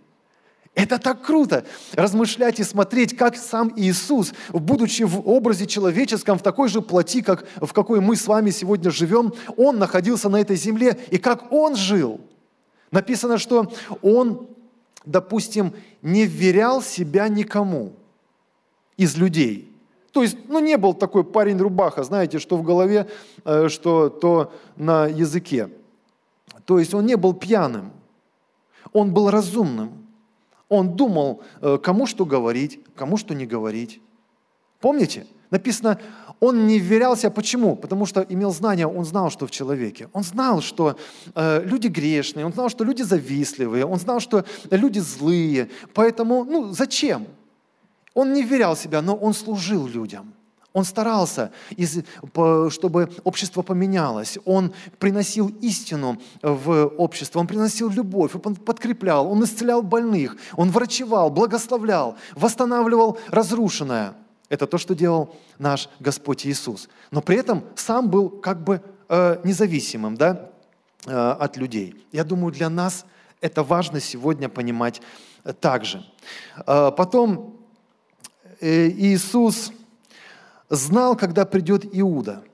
Это 0.76 1.00
так 1.00 1.22
круто, 1.22 1.66
размышлять 1.94 2.60
и 2.60 2.64
смотреть, 2.64 3.16
как 3.16 3.38
сам 3.38 3.72
Иисус, 3.76 4.34
будучи 4.52 5.04
в 5.04 5.28
образе 5.28 5.66
человеческом, 5.66 6.38
в 6.38 6.44
такой 6.44 6.70
же 6.70 6.82
плоти, 6.82 7.22
как 7.22 7.48
в 7.56 7.72
какой 7.72 8.02
мы 8.02 8.16
с 8.16 8.28
вами 8.28 8.52
сегодня 8.52 8.92
живем, 8.92 9.34
Он 9.56 9.80
находился 9.80 10.30
на 10.30 10.42
этой 10.42 10.58
земле, 10.58 11.00
и 11.10 11.18
как 11.18 11.52
Он 11.52 11.76
жил. 11.76 12.20
Написано, 12.92 13.38
что 13.38 13.72
Он 14.02 14.48
допустим, 15.06 15.74
не 16.02 16.26
вверял 16.26 16.82
себя 16.82 17.28
никому 17.28 17.94
из 18.98 19.16
людей. 19.16 19.72
То 20.12 20.24
есть, 20.24 20.38
ну, 20.48 20.60
не 20.60 20.78
был 20.78 20.94
такой 20.94 21.24
парень-рубаха, 21.24 22.04
знаете, 22.04 22.40
что 22.40 22.58
в 22.58 22.64
голове, 22.64 23.08
э, 23.44 23.68
что 23.70 24.10
то 24.10 24.54
на 24.78 25.08
языке. 25.08 25.70
То 26.66 26.80
есть 26.80 26.94
он 26.94 27.06
не 27.06 27.16
был 27.16 27.34
пьяным, 27.34 27.92
он 28.94 29.14
был 29.14 29.30
разумным. 29.30 30.05
Он 30.78 30.96
думал, 30.96 31.42
э, 31.62 31.78
кому 31.82 32.08
что 32.08 32.26
говорить, 32.26 32.80
кому 32.96 33.18
что 33.18 33.34
не 33.34 33.46
говорить. 33.46 34.02
Помните? 34.80 35.26
Написано, 35.52 36.00
он 36.40 36.68
не 36.68 36.80
вверялся. 36.80 37.30
Почему? 37.30 37.76
Потому 37.76 38.06
что 38.06 38.26
имел 38.28 38.52
знания, 38.52 38.88
он 38.88 39.06
знал, 39.06 39.30
что 39.30 39.48
в 39.48 39.52
человеке. 39.52 40.10
Он 40.14 40.24
знал, 40.24 40.62
что 40.62 40.98
э, 41.34 41.64
люди 41.64 41.88
грешные, 41.88 42.46
он 42.46 42.54
знал, 42.54 42.70
что 42.70 42.84
люди 42.84 43.04
завистливые, 43.04 43.86
он 43.86 44.00
знал, 44.00 44.20
что 44.20 44.44
люди 44.72 45.00
злые. 45.00 45.70
Поэтому, 45.94 46.44
ну, 46.44 46.72
зачем? 46.72 47.26
Он 48.14 48.34
не 48.34 48.44
вверял 48.44 48.76
себя, 48.76 49.02
но 49.02 49.16
он 49.16 49.34
служил 49.34 49.88
людям. 49.88 50.34
Он 50.76 50.84
старался, 50.84 51.52
чтобы 52.70 53.10
общество 53.24 53.62
поменялось. 53.62 54.38
Он 54.44 54.74
приносил 55.00 55.48
истину 55.62 56.22
в 56.42 56.88
общество, 56.98 57.40
он 57.40 57.48
приносил 57.48 57.90
любовь, 57.90 58.32
он 58.44 58.56
подкреплял, 58.56 59.32
он 59.32 59.42
исцелял 59.44 59.82
больных, 59.82 60.36
он 60.58 60.70
врачевал, 60.72 61.30
благословлял, 61.30 62.18
восстанавливал 62.36 63.18
разрушенное– 63.32 64.16
это 64.50 64.68
то, 64.68 64.78
что 64.78 64.94
делал 64.96 65.36
наш 65.60 65.90
Господь 66.00 66.46
Иисус. 66.46 66.90
Но 67.10 67.22
при 67.22 67.38
этом 67.38 67.64
сам 67.76 68.10
был 68.10 68.30
как 68.30 68.64
бы 68.64 68.82
э, 69.10 69.40
независимым 69.44 70.16
да, 70.16 70.52
э, 71.06 71.12
от 71.12 71.58
людей. 71.58 72.06
Я 72.12 72.24
думаю, 72.24 72.52
для 72.52 72.70
нас 72.70 73.06
это 73.42 73.64
важно 73.64 74.00
сегодня 74.00 74.50
понимать 74.50 75.02
э, 75.44 75.54
также. 75.54 76.06
Потом 76.66 77.62
Иисус 78.62 79.72
знал, 80.70 81.16
когда 81.16 81.46
придет 81.46 81.86
Иуда– 81.92 82.44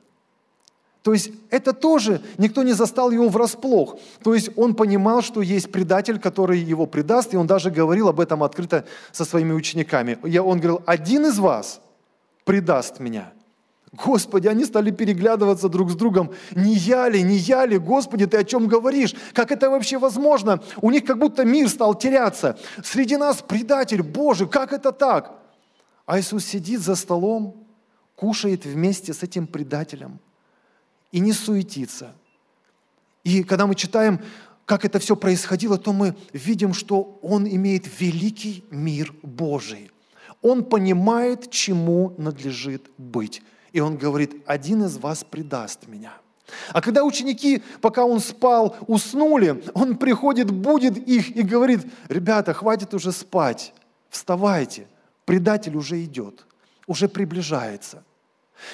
то 1.04 1.14
есть 1.14 1.32
это 1.50 1.74
тоже, 1.74 2.22
никто 2.38 2.62
не 2.62 2.74
застал 2.74 3.10
его 3.10 3.28
врасплох. 3.28 3.98
То 4.24 4.36
есть 4.36 4.52
он 4.56 4.76
понимал, 4.76 5.24
что 5.24 5.42
есть 5.42 5.72
предатель, 5.72 6.20
который 6.20 6.60
его 6.60 6.86
предаст, 6.86 7.34
и 7.34 7.38
он 7.38 7.48
даже 7.48 7.72
говорил 7.72 8.08
об 8.08 8.20
этом 8.20 8.44
открыто 8.44 8.86
со 9.12 9.26
своими 9.26 9.52
учениками. 9.52 10.20
Он 10.22 10.60
говорил, 10.60 10.84
один 10.86 11.26
из 11.26 11.40
вас 11.40 11.82
предаст 12.46 13.00
меня. 13.00 13.34
Господи, 13.92 14.48
они 14.48 14.64
стали 14.64 14.92
переглядываться 14.92 15.70
друг 15.70 15.92
с 15.92 15.96
другом. 15.96 16.32
Не 16.56 16.76
я 16.76 17.10
ли, 17.10 17.24
не 17.24 17.36
я 17.36 17.66
ли, 17.66 17.78
Господи, 17.78 18.26
ты 18.28 18.38
о 18.38 18.44
чем 18.44 18.68
говоришь? 18.68 19.16
Как 19.34 19.52
это 19.52 19.70
вообще 19.70 19.98
возможно? 19.98 20.62
У 20.82 20.92
них 20.92 21.04
как 21.04 21.18
будто 21.18 21.44
мир 21.44 21.68
стал 21.68 21.96
теряться. 21.96 22.58
Среди 22.84 23.18
нас 23.18 23.44
предатель, 23.46 24.04
Боже, 24.04 24.46
как 24.46 24.72
это 24.72 24.92
так? 24.92 25.34
А 26.06 26.20
Иисус 26.20 26.46
сидит 26.46 26.82
за 26.82 26.96
столом, 26.96 27.61
кушает 28.22 28.66
вместе 28.66 29.14
с 29.14 29.24
этим 29.24 29.48
предателем– 29.48 30.20
и 31.12 31.20
не 31.20 31.34
суетиться. 31.34 32.14
И 33.24 33.44
когда 33.44 33.68
мы 33.68 33.76
читаем, 33.76 34.22
как 34.66 34.86
это 34.86 35.00
все 35.00 35.16
происходило, 35.16 35.78
то 35.78 35.94
мы 35.94 36.16
видим, 36.34 36.74
что 36.74 37.20
он 37.22 37.48
имеет 37.48 37.86
великий 38.00 38.64
мир 38.72 39.14
Божий. 39.22 39.92
Он 40.42 40.64
понимает, 40.64 41.52
чему 41.52 42.16
надлежит 42.18 42.90
быть. 42.98 43.42
И 43.74 43.80
он 43.80 43.98
говорит, 43.98 44.42
один 44.46 44.84
из 44.86 44.98
вас 44.98 45.24
предаст 45.24 45.88
меня. 45.88 46.14
А 46.70 46.82
когда 46.82 47.04
ученики, 47.04 47.64
пока 47.80 48.04
он 48.04 48.20
спал, 48.20 48.76
уснули, 48.88 49.64
он 49.74 49.98
приходит, 49.98 50.52
будет 50.52 50.98
их 50.98 51.36
и 51.36 51.44
говорит, 51.44 51.82
ребята, 52.10 52.54
хватит 52.54 52.94
уже 52.94 53.12
спать, 53.12 53.74
вставайте, 54.10 54.88
предатель 55.26 55.78
уже 55.78 56.04
идет, 56.04 56.46
уже 56.88 57.08
приближается– 57.08 58.04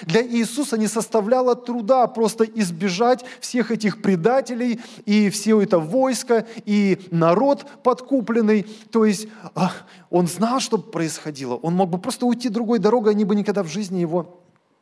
для 0.04 0.26
Иисуса 0.26 0.78
не 0.78 0.88
составляло 0.88 1.56
труда 1.56 2.08
просто 2.08 2.44
избежать 2.44 3.24
всех 3.40 3.72
этих 3.72 4.02
предателей 4.02 4.80
и 5.06 5.30
все 5.30 5.62
это 5.62 5.80
войско 5.80 6.46
и 6.66 7.00
народ 7.12 7.66
подкупленный. 7.84 8.64
То 8.92 9.06
есть 9.06 9.28
а, 9.56 9.72
он 10.10 10.28
знал, 10.28 10.60
что 10.60 10.78
происходило. 10.78 11.56
Он 11.56 11.74
мог 11.74 11.90
бы 11.90 11.98
просто 11.98 12.26
уйти 12.26 12.50
другой 12.50 12.80
дорогой, 12.80 13.12
они 13.14 13.26
бы 13.26 13.36
никогда 13.36 13.64
в 13.64 13.68
жизни 13.68 14.00
его 14.00 14.40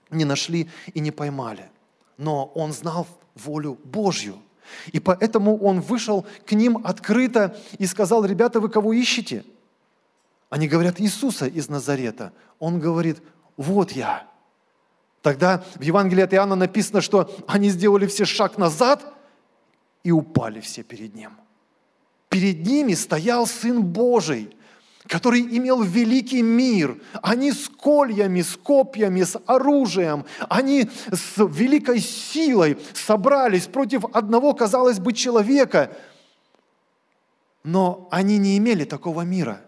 не 0.09 0.25
нашли 0.25 0.69
и 0.93 0.99
не 0.99 1.11
поймали. 1.11 1.69
Но 2.17 2.45
он 2.55 2.73
знал 2.73 3.07
волю 3.35 3.77
Божью. 3.83 4.37
И 4.91 4.99
поэтому 4.99 5.57
он 5.57 5.79
вышел 5.81 6.25
к 6.45 6.53
ним 6.53 6.81
открыто 6.83 7.55
и 7.77 7.85
сказал, 7.85 8.25
ребята, 8.25 8.59
вы 8.59 8.69
кого 8.69 8.93
ищете? 8.93 9.45
Они 10.49 10.67
говорят, 10.67 10.99
Иисуса 10.99 11.47
из 11.47 11.69
Назарета. 11.69 12.31
Он 12.59 12.79
говорит, 12.79 13.21
вот 13.57 13.91
я. 13.91 14.27
Тогда 15.25 15.63
в 15.73 15.81
Евангелии 15.81 16.21
от 16.21 16.35
Иоанна 16.35 16.55
написано, 16.55 17.01
что 17.01 17.35
они 17.47 17.69
сделали 17.69 18.05
все 18.05 18.25
шаг 18.25 18.59
назад 18.59 19.11
и 20.03 20.11
упали 20.11 20.59
все 20.59 20.83
перед 20.83 21.15
Ним. 21.15 21.31
Перед 22.29 22.63
ними 22.63 22.93
стоял 22.93 23.47
Сын 23.47 23.81
Божий, 23.81 24.55
который 25.07 25.41
имел 25.41 25.81
великий 25.81 26.43
мир. 26.43 27.01
Они 27.23 27.51
с 27.51 27.69
кольями, 27.69 28.43
с 28.43 28.55
копьями, 28.55 29.23
с 29.23 29.41
оружием, 29.47 30.25
они 30.47 30.91
с 31.11 31.37
великой 31.37 32.01
силой 32.01 32.77
собрались 32.93 33.65
против 33.65 34.05
одного, 34.13 34.53
казалось 34.53 34.99
бы, 34.99 35.11
человека. 35.11 35.97
Но 37.63 38.07
они 38.11 38.37
не 38.37 38.59
имели 38.59 38.83
такого 38.83 39.23
мира, 39.23 39.59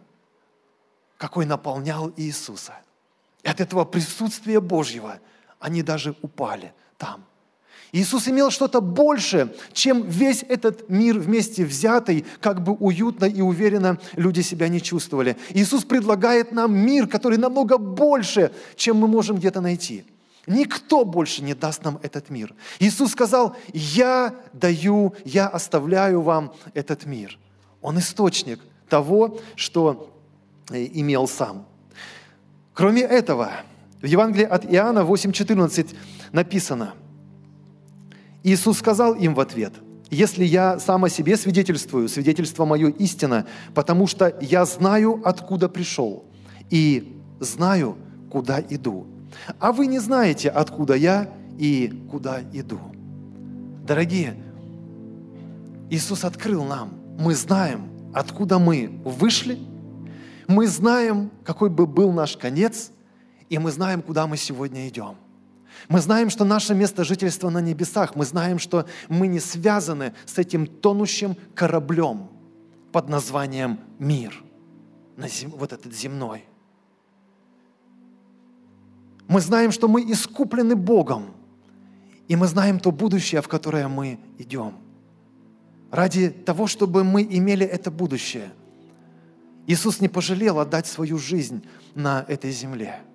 какой 1.18 1.48
наполнял 1.48 2.14
Иисуса. 2.16 2.76
И 3.42 3.48
от 3.48 3.60
этого 3.60 3.86
присутствия 3.86 4.60
Божьего– 4.60 5.20
Они 5.60 5.82
даже 5.82 6.16
упали 6.22 6.74
там. 6.98 7.24
Иисус 7.94 8.28
имел 8.28 8.52
что-то 8.52 8.82
больше, 8.82 9.56
чем 9.72 10.04
весь 10.04 10.44
этот 10.48 10.90
мир 10.90 11.18
вместе 11.20 11.66
взятый, 11.66 12.26
как 12.42 12.62
бы 12.62 12.74
уютно 12.74 13.26
и 13.26 13.42
уверенно 13.42 13.98
люди 14.16 14.42
себя 14.42 14.68
не 14.68 14.82
чувствовали. 14.82 15.38
Иисус 15.52 15.86
предлагает 15.86 16.52
нам 16.52 16.78
мир, 16.78 17.08
который 17.08 17.38
намного 17.38 17.78
больше, 17.78 18.52
чем 18.76 18.98
мы 18.98 19.08
можем 19.08 19.38
где-то 19.38 19.62
найти. 19.62 20.04
Никто 20.48 21.06
больше 21.06 21.44
не 21.44 21.54
даст 21.54 21.84
нам 21.84 22.00
этот 22.04 22.30
мир. 22.30 22.54
Иисус 22.80 23.12
сказал, 23.12 23.56
я 23.74 24.34
даю, 24.54 25.14
я 25.26 25.48
оставляю 25.48 26.22
вам 26.22 26.54
этот 26.74 27.06
мир. 27.06 27.38
Он 27.82 28.00
источник 28.00 28.62
того, 28.90 29.40
что 29.56 30.14
э, 30.70 30.86
имел 30.94 31.28
сам. 31.28 31.66
Кроме 32.74 33.02
этого, 33.02 33.52
в 34.02 34.06
Евангелии 34.06 34.46
от 34.46 34.66
Иоанна 34.66 35.00
8.14 35.00 35.96
написано– 36.32 36.94
Иисус 38.48 38.78
сказал 38.78 39.14
им 39.14 39.36
в 39.36 39.42
ответ, 39.42 39.74
«Если 40.10 40.46
я 40.46 40.80
сам 40.80 41.04
о 41.04 41.10
себе 41.10 41.36
свидетельствую, 41.36 42.08
свидетельство 42.08 42.64
мое 42.64 42.90
истина, 42.92 43.46
потому 43.74 44.08
что 44.08 44.34
я 44.40 44.64
знаю, 44.64 45.22
откуда 45.26 45.68
пришел, 45.68 46.24
и 46.70 47.20
знаю, 47.42 47.98
куда 48.32 48.62
иду. 48.62 49.06
А 49.60 49.74
вы 49.74 49.88
не 49.88 50.00
знаете, 50.00 50.50
откуда 50.50 50.96
я 50.96 51.30
и 51.58 51.92
куда 52.10 52.40
иду». 52.54 52.80
Дорогие, 53.86 54.38
Иисус 55.90 56.24
открыл 56.24 56.64
нам, 56.64 56.94
мы 57.20 57.36
знаем, 57.36 57.90
откуда 58.14 58.60
мы 58.60 59.02
вышли, 59.04 59.60
мы 60.48 60.68
знаем, 60.68 61.32
какой 61.44 61.70
бы 61.70 61.86
был 61.86 62.14
наш 62.14 62.38
конец, 62.38 62.92
и 63.50 63.58
мы 63.58 63.72
знаем, 63.72 64.02
куда 64.02 64.28
мы 64.28 64.38
сегодня 64.38 64.88
идем– 64.88 65.16
мы 65.90 66.02
знаем, 66.02 66.30
что 66.30 66.44
наше 66.44 66.74
место 66.76 67.04
жительства 67.04 67.50
на 67.50 67.62
небесах. 67.62 68.16
Мы 68.16 68.26
знаем, 68.26 68.60
что 68.60 68.88
мы 69.08 69.28
не 69.28 69.40
связаны 69.40 70.14
с 70.26 70.38
этим 70.38 70.68
тонущим 70.68 71.36
кораблем 71.56 72.30
под 72.92 73.10
названием 73.10 73.80
мир, 74.00 74.44
вот 75.48 75.74
этот 75.74 75.94
земной. 75.94 76.44
Мы 79.28 79.42
знаем, 79.42 79.72
что 79.72 79.88
мы 79.88 80.02
искуплены 80.12 80.76
Богом, 80.76 81.34
и 82.28 82.36
мы 82.36 82.48
знаем 82.48 82.80
то 82.80 82.92
будущее, 82.92 83.42
в 83.42 83.48
которое 83.48 83.88
мы 83.88 84.20
идем. 84.38 84.74
Ради 85.92 86.30
того, 86.30 86.68
чтобы 86.68 87.04
мы 87.04 87.24
имели 87.24 87.66
это 87.66 87.92
будущее, 87.92 88.52
Иисус 89.68 90.02
не 90.02 90.08
пожалел 90.08 90.60
отдать 90.60 90.88
свою 90.88 91.18
жизнь 91.18 91.66
на 91.94 92.26
этой 92.28 92.52
земле– 92.52 93.02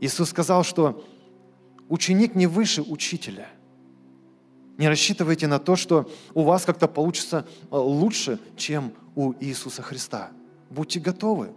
Иисус 0.00 0.30
сказал, 0.30 0.64
что 0.64 1.04
ученик 1.88 2.34
не 2.34 2.46
выше 2.46 2.82
учителя. 2.82 3.48
Не 4.78 4.88
рассчитывайте 4.88 5.46
на 5.46 5.58
то, 5.58 5.76
что 5.76 6.10
у 6.34 6.42
вас 6.42 6.64
как-то 6.64 6.86
получится 6.86 7.46
э, 7.62 7.76
лучше, 7.76 8.38
чем 8.56 8.92
у 9.14 9.32
Иисуса 9.40 9.82
Христа. 9.82 10.30
Будьте 10.68 11.00
готовы. 11.00 11.50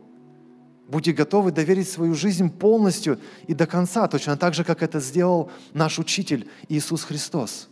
Будьте 0.87 1.11
готовы 1.11 1.51
доверить 1.51 1.89
свою 1.89 2.15
жизнь 2.15 2.49
полностью 2.49 3.19
и 3.45 3.53
до 3.53 3.67
конца, 3.67 4.07
точно 4.07 4.37
так 4.37 4.53
же, 4.53 4.63
как 4.63 4.81
это 4.81 4.99
сделал 4.99 5.51
наш 5.73 5.99
учитель 5.99 6.47
Иисус 6.69 7.03
Христос. 7.03 7.67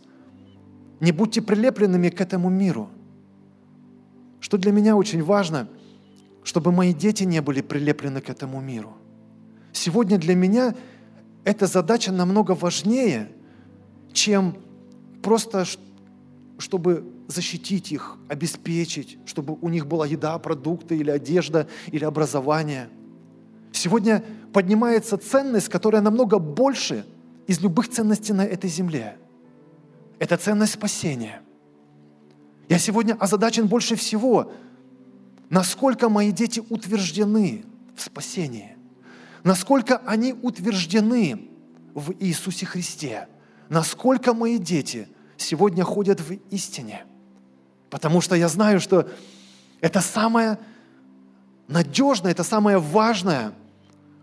Не 1.00 1.12
будьте 1.12 1.40
прилепленными 1.40 2.10
к 2.10 2.20
этому 2.20 2.50
миру. 2.50 2.90
Что 4.40 4.58
для 4.58 4.70
меня 4.70 4.96
очень 4.96 5.22
важно, 5.22 5.68
чтобы 6.44 6.72
мои 6.72 6.92
дети 6.92 7.24
не 7.24 7.40
были 7.40 7.62
прилеплены 7.62 8.20
к 8.20 8.28
этому 8.28 8.60
миру– 8.60 8.92
Сегодня 9.78 10.18
для 10.18 10.34
меня 10.34 10.74
эта 11.44 11.68
задача 11.68 12.10
намного 12.10 12.56
важнее, 12.56 13.30
чем 14.12 14.56
просто 15.22 15.66
чтобы 16.58 17.06
защитить 17.28 17.92
их, 17.92 18.16
обеспечить, 18.28 19.18
чтобы 19.24 19.56
у 19.60 19.68
них 19.68 19.86
была 19.86 20.04
еда, 20.04 20.36
продукты 20.40 20.96
или 20.96 21.10
одежда, 21.12 21.68
или 21.92 22.04
образование. 22.04 22.88
Сегодня 23.70 24.24
поднимается 24.52 25.16
ценность, 25.16 25.68
которая 25.68 26.02
намного 26.02 26.40
больше 26.40 27.06
из 27.46 27.60
любых 27.60 27.88
ценностей 27.88 28.32
на 28.32 28.44
этой 28.44 28.68
земле. 28.68 29.16
Это 30.18 30.36
ценность 30.38 30.72
спасения. 30.72 31.40
Я 32.68 32.80
сегодня 32.80 33.14
озадачен 33.14 33.68
больше 33.68 33.94
всего, 33.94 34.50
насколько 35.50 36.08
мои 36.08 36.32
дети 36.32 36.64
утверждены 36.68 37.64
в 37.94 38.02
спасении 38.02 38.77
насколько 39.48 39.96
они 40.04 40.34
утверждены 40.34 41.48
в 41.94 42.12
Иисусе 42.20 42.66
Христе, 42.66 43.28
насколько 43.70 44.34
мои 44.34 44.58
дети 44.58 45.08
сегодня 45.38 45.84
ходят 45.84 46.20
в 46.20 46.32
истине. 46.50 47.06
Потому 47.88 48.20
что 48.20 48.34
я 48.34 48.48
знаю, 48.48 48.78
что 48.78 49.08
это 49.80 50.02
самое 50.02 50.58
надежное, 51.66 52.32
это 52.32 52.44
самое 52.44 52.76
важное, 52.76 53.54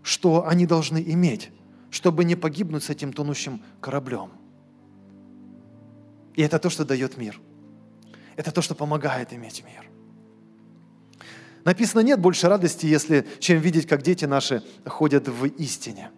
что 0.04 0.46
они 0.46 0.64
должны 0.64 1.02
иметь, 1.02 1.50
чтобы 1.90 2.22
не 2.24 2.36
погибнуть 2.36 2.84
с 2.84 2.90
этим 2.90 3.12
тонущим 3.12 3.60
кораблем. 3.80 4.30
И 6.36 6.42
это 6.42 6.60
то, 6.60 6.70
что 6.70 6.84
дает 6.84 7.16
мир. 7.16 7.40
Это 8.36 8.52
то, 8.52 8.62
что 8.62 8.76
помогает 8.76 9.32
иметь 9.32 9.64
мир. 9.64 9.85
Написано, 11.66 11.98
нет 11.98 12.20
больше 12.20 12.48
радости, 12.48 12.86
если, 12.86 13.26
чем 13.40 13.58
видеть, 13.58 13.88
как 13.88 14.02
дети 14.02 14.24
наши 14.24 14.62
ходят 14.86 15.26
в 15.26 15.46
истине. 15.46 16.10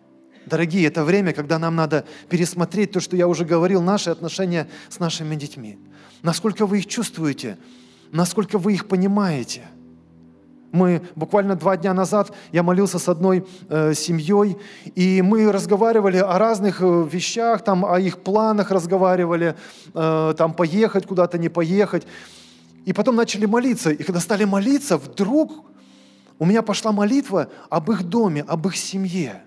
Дорогие, 0.44 0.86
это 0.86 1.04
время, 1.04 1.32
когда 1.32 1.58
нам 1.58 1.74
надо 1.74 2.04
пересмотреть 2.28 2.92
то, 2.92 3.00
что 3.00 3.16
я 3.16 3.26
уже 3.26 3.46
говорил, 3.46 3.80
наши 3.80 4.10
отношения 4.10 4.68
с 4.90 4.98
нашими 4.98 5.36
детьми. 5.36 5.78
Насколько 6.20 6.66
вы 6.66 6.80
их 6.80 6.86
чувствуете, 6.86 7.56
насколько 8.12 8.58
вы 8.58 8.74
их 8.74 8.88
понимаете. 8.88 9.62
Мы 10.70 11.00
буквально 11.16 11.56
два 11.56 11.78
дня 11.78 11.94
назад, 11.94 12.30
я 12.52 12.62
молился 12.62 12.98
с 12.98 13.08
одной 13.08 13.46
э, 13.70 13.94
семьей, 13.94 14.58
и 14.94 15.22
мы 15.22 15.50
разговаривали 15.50 16.18
о 16.18 16.36
разных 16.38 16.82
э, 16.82 17.08
вещах, 17.10 17.64
там, 17.64 17.86
о 17.86 17.98
их 17.98 18.18
планах 18.18 18.70
разговаривали, 18.70 19.56
э, 19.94 20.34
там, 20.36 20.52
поехать 20.52 21.06
куда-то, 21.06 21.38
не 21.38 21.48
поехать. 21.48 22.06
И 22.84 22.92
потом 22.92 23.16
начали 23.16 23.46
молиться. 23.46 23.90
И 23.90 24.02
когда 24.02 24.20
стали 24.20 24.44
молиться, 24.44 24.96
вдруг 24.96 25.64
у 26.38 26.46
меня 26.46 26.62
пошла 26.62 26.92
молитва 26.92 27.50
об 27.68 27.90
их 27.90 28.04
доме, 28.04 28.44
об 28.46 28.66
их 28.66 28.76
семье. 28.76 29.42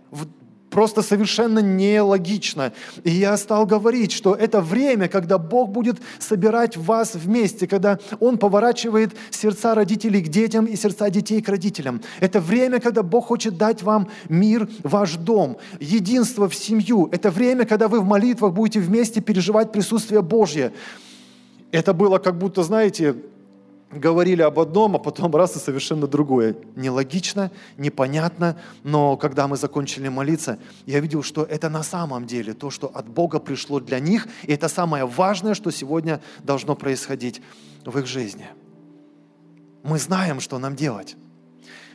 Просто 0.70 1.02
совершенно 1.02 1.60
нелогично. 1.60 2.72
И 3.04 3.12
я 3.12 3.36
стал 3.36 3.66
говорить, 3.66 4.14
что 4.14 4.34
это 4.34 4.62
время, 4.62 5.10
когда 5.10 5.38
Бог 5.38 5.70
будет 5.70 5.98
собирать 6.18 6.78
вас 6.78 7.14
вместе, 7.14 7.68
когда 7.68 8.00
Он 8.22 8.38
поворачивает 8.38 9.14
сердца 9.32 9.76
родителей 9.76 10.22
к 10.22 10.30
детям 10.30 10.66
и 10.66 10.78
сердца 10.78 11.10
детей 11.10 11.42
к 11.42 11.50
родителям. 11.50 12.02
Это 12.22 12.40
время, 12.40 12.80
когда 12.80 13.04
Бог 13.04 13.26
хочет 13.26 13.58
дать 13.58 13.84
вам 13.84 14.08
мир, 14.30 14.70
ваш 14.84 15.18
дом, 15.18 15.58
единство 15.82 16.48
в 16.48 16.56
семью. 16.56 17.10
Это 17.12 17.32
время, 17.32 17.66
когда 17.66 17.90
вы 17.90 18.00
в 18.00 18.06
молитвах 18.06 18.54
будете 18.54 18.80
вместе 18.80 19.20
переживать 19.20 19.74
присутствие 19.74 20.22
Божье. 20.22 20.72
Это 21.72 21.94
было 21.94 22.18
как 22.18 22.38
будто, 22.38 22.64
знаете, 22.64 23.16
говорили 23.92 24.42
об 24.42 24.60
одном, 24.60 24.96
а 24.96 25.00
потом 25.00 25.36
раз 25.36 25.56
и 25.56 25.60
совершенно 25.60 26.08
другое. 26.08 26.56
Нелогично, 26.76 27.52
непонятно, 27.78 28.58
но 28.84 29.18
когда 29.18 29.48
мы 29.48 29.58
закончили 29.58 30.08
молиться, 30.08 30.60
я 30.86 31.00
видел, 31.00 31.24
что 31.24 31.44
это 31.44 31.70
на 31.70 31.84
самом 31.84 32.26
деле 32.26 32.54
то, 32.54 32.70
что 32.70 32.88
от 32.88 33.08
Бога 33.08 33.40
пришло 33.40 33.80
для 33.80 34.00
них, 34.00 34.28
и 34.44 34.54
это 34.54 34.68
самое 34.68 35.06
важное, 35.06 35.54
что 35.54 35.72
сегодня 35.72 36.22
должно 36.44 36.76
происходить 36.76 37.42
в 37.86 37.98
их 37.98 38.06
жизни. 38.06 38.48
Мы 39.84 39.98
знаем, 40.00 40.40
что 40.40 40.60
нам 40.60 40.76
делать. 40.76 41.16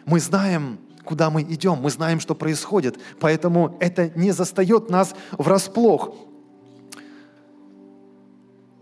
Мы 0.04 0.20
знаем, 0.20 0.78
куда 1.04 1.30
мы 1.30 1.42
идем, 1.42 1.78
мы 1.80 1.90
знаем, 1.90 2.20
что 2.20 2.34
происходит, 2.34 2.98
поэтому 3.20 3.76
это 3.80 4.10
не 4.14 4.32
застает 4.32 4.90
нас 4.90 5.14
врасплох. 5.32 6.14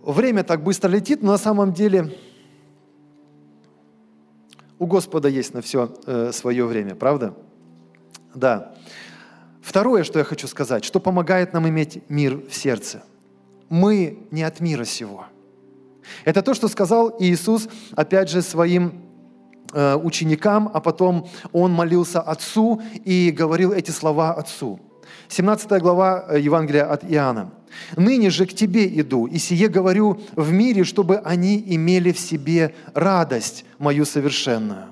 Время 0.05 0.45
так 0.45 0.62
быстро 0.62 0.90
летит, 0.90 1.23
но 1.23 1.33
на 1.33 1.38
самом 1.38 1.73
деле 1.73 2.14
у 4.79 4.87
Господа 4.87 5.29
есть 5.29 5.55
на 5.55 5.62
все 5.62 5.95
э, 6.05 6.31
свое 6.31 6.67
время, 6.67 6.95
правда? 6.95 7.35
Да. 8.35 8.75
Второе, 9.62 10.05
что 10.05 10.19
я 10.19 10.25
хочу 10.27 10.47
сказать, 10.47 10.85
что 10.85 11.01
помогает 11.01 11.55
нам 11.55 11.67
иметь 11.71 12.03
мир 12.11 12.37
в 12.37 12.55
сердце. 12.55 13.03
Мы 13.71 14.27
не 14.31 14.43
от 14.43 14.61
мира 14.61 14.85
сего. 14.85 15.25
Это 16.27 16.43
то, 16.43 16.53
что 16.53 16.69
сказал 16.69 17.17
Иисус, 17.19 17.67
опять 17.97 18.29
же, 18.29 18.43
своим 18.43 19.07
э, 19.73 19.97
ученикам, 19.97 20.71
а 20.75 20.81
потом 20.81 21.29
Он 21.53 21.73
молился 21.73 22.21
Отцу 22.21 22.83
и 23.07 23.31
говорил 23.31 23.73
эти 23.73 23.90
слова 23.90 24.35
Отцу. 24.35 24.81
17 25.29 25.81
глава 25.81 26.27
э, 26.29 26.40
Евангелия 26.40 26.93
от 26.93 27.11
Иоанна. 27.11 27.53
«Ныне 27.97 28.31
же 28.31 28.47
к 28.47 28.55
Тебе 28.55 28.87
иду, 29.01 29.27
и 29.27 29.39
сие 29.39 29.69
говорю 29.69 30.21
в 30.37 30.53
мире, 30.53 30.85
чтобы 30.85 31.19
они 31.19 31.63
имели 31.67 32.13
в 32.13 32.19
себе 32.19 32.75
радость 32.95 33.65
мою 33.79 34.05
совершенную. 34.05 34.87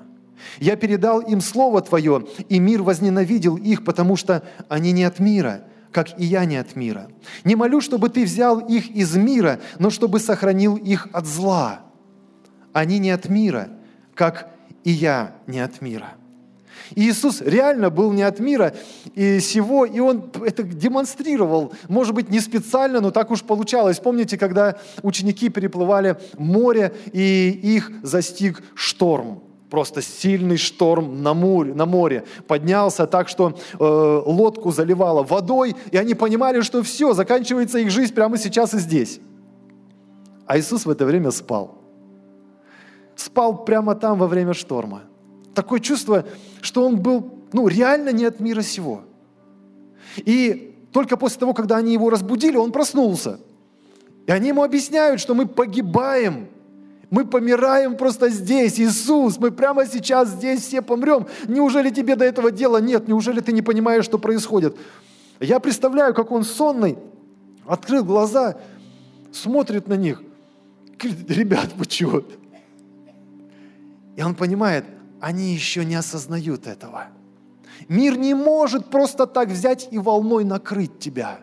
Я 0.59 0.75
передал 0.75 1.21
им 1.21 1.41
Слово 1.41 1.81
Твое, 1.81 2.25
и 2.49 2.59
мир 2.59 2.83
возненавидел 2.83 3.57
их, 3.57 3.83
потому 3.83 4.15
что 4.15 4.43
они 4.69 4.91
не 4.91 5.03
от 5.03 5.19
мира, 5.19 5.63
как 5.91 6.19
и 6.19 6.25
я 6.25 6.45
не 6.45 6.57
от 6.57 6.75
мира. 6.75 7.07
Не 7.43 7.55
молю, 7.55 7.81
чтобы 7.81 8.09
Ты 8.09 8.25
взял 8.25 8.59
их 8.59 8.89
из 8.89 9.15
мира, 9.15 9.59
но 9.79 9.89
чтобы 9.89 10.19
сохранил 10.19 10.75
их 10.75 11.07
от 11.13 11.25
зла. 11.25 11.81
Они 12.73 12.99
не 12.99 13.11
от 13.11 13.29
мира, 13.29 13.69
как 14.15 14.49
и 14.83 14.91
я 14.91 15.35
не 15.47 15.59
от 15.59 15.81
мира. 15.81 16.13
И 16.95 17.09
Иисус 17.09 17.41
реально 17.41 17.89
был 17.89 18.11
не 18.11 18.23
от 18.23 18.39
мира 18.39 18.73
и 19.15 19.39
сего, 19.39 19.85
и 19.85 19.99
Он 19.99 20.31
это 20.45 20.63
демонстрировал. 20.63 21.73
Может 21.87 22.13
быть, 22.13 22.29
не 22.29 22.39
специально, 22.39 23.01
но 23.01 23.11
так 23.11 23.31
уж 23.31 23.41
получалось. 23.41 23.99
Помните, 23.99 24.37
когда 24.37 24.77
ученики 25.01 25.49
переплывали 25.49 26.17
море, 26.37 26.93
и 27.11 27.49
их 27.63 27.91
застиг 28.03 28.61
шторм? 28.75 29.41
просто 29.69 30.03
сильный 30.03 30.57
шторм 30.57 31.23
на 31.23 31.33
море, 31.33 31.73
на 31.73 31.87
море 31.87 32.25
поднялся 32.47 33.07
так, 33.07 33.27
что 33.27 33.57
э, 33.79 34.21
лодку 34.23 34.71
заливало 34.71 35.23
водой, 35.23 35.75
и 35.89 35.97
они 35.97 36.13
понимали, 36.13 36.61
что 36.61 36.83
все, 36.83 37.15
заканчивается 37.15 37.79
их 37.79 37.89
жизнь 37.89 38.13
прямо 38.13 38.37
сейчас 38.37 38.75
и 38.75 38.77
здесь. 38.77 39.19
А 40.45 40.59
Иисус 40.59 40.85
в 40.85 40.91
это 40.91 41.05
время 41.05 41.31
спал. 41.31 41.79
Спал 43.15 43.65
прямо 43.65 43.95
там 43.95 44.19
во 44.19 44.27
время 44.27 44.53
шторма– 44.53 45.01
такое 45.53 45.79
чувство, 45.79 46.25
что 46.61 46.85
он 46.85 46.99
был 46.99 47.39
ну, 47.53 47.67
реально 47.67 48.09
не 48.09 48.25
от 48.25 48.39
мира 48.39 48.61
сего. 48.61 49.03
И 50.17 50.75
только 50.91 51.17
после 51.17 51.39
того, 51.39 51.53
когда 51.53 51.77
они 51.77 51.93
его 51.93 52.09
разбудили, 52.09 52.57
он 52.57 52.71
проснулся. 52.71 53.39
И 54.25 54.31
они 54.31 54.49
ему 54.49 54.63
объясняют, 54.63 55.19
что 55.19 55.33
мы 55.33 55.45
погибаем, 55.45 56.47
мы 57.09 57.25
помираем 57.25 57.95
просто 57.95 58.29
здесь. 58.29 58.79
Иисус, 58.79 59.37
мы 59.37 59.51
прямо 59.51 59.85
сейчас 59.85 60.29
здесь 60.29 60.61
все 60.61 60.81
помрем. 60.81 61.27
Неужели 61.47 61.89
тебе 61.89 62.15
до 62.15 62.25
этого 62.25 62.51
дела 62.51 62.77
нет? 62.77 63.07
Неужели 63.07 63.39
ты 63.39 63.51
не 63.51 63.61
понимаешь, 63.61 64.05
что 64.05 64.17
происходит? 64.17 64.75
Я 65.39 65.59
представляю, 65.59 66.13
как 66.13 66.31
он 66.31 66.43
сонный, 66.43 66.97
открыл 67.67 68.03
глаза, 68.03 68.57
смотрит 69.31 69.87
на 69.87 69.95
них. 69.95 70.23
Говорит, 70.97 71.29
ребят, 71.29 71.69
вы 71.75 71.85
чего? 71.85 72.23
И 74.15 74.23
он 74.23 74.35
понимает, 74.35 74.85
они 75.23 75.53
еще 75.53 75.85
не 75.85 75.95
осознают 75.95 76.67
этого. 76.67 77.05
Мир 77.87 78.17
не 78.17 78.33
может 78.33 78.89
просто 78.89 79.25
так 79.25 79.47
взять 79.47 79.87
и 79.89 79.97
волной 79.97 80.43
накрыть 80.43 80.99
тебя. 80.99 81.39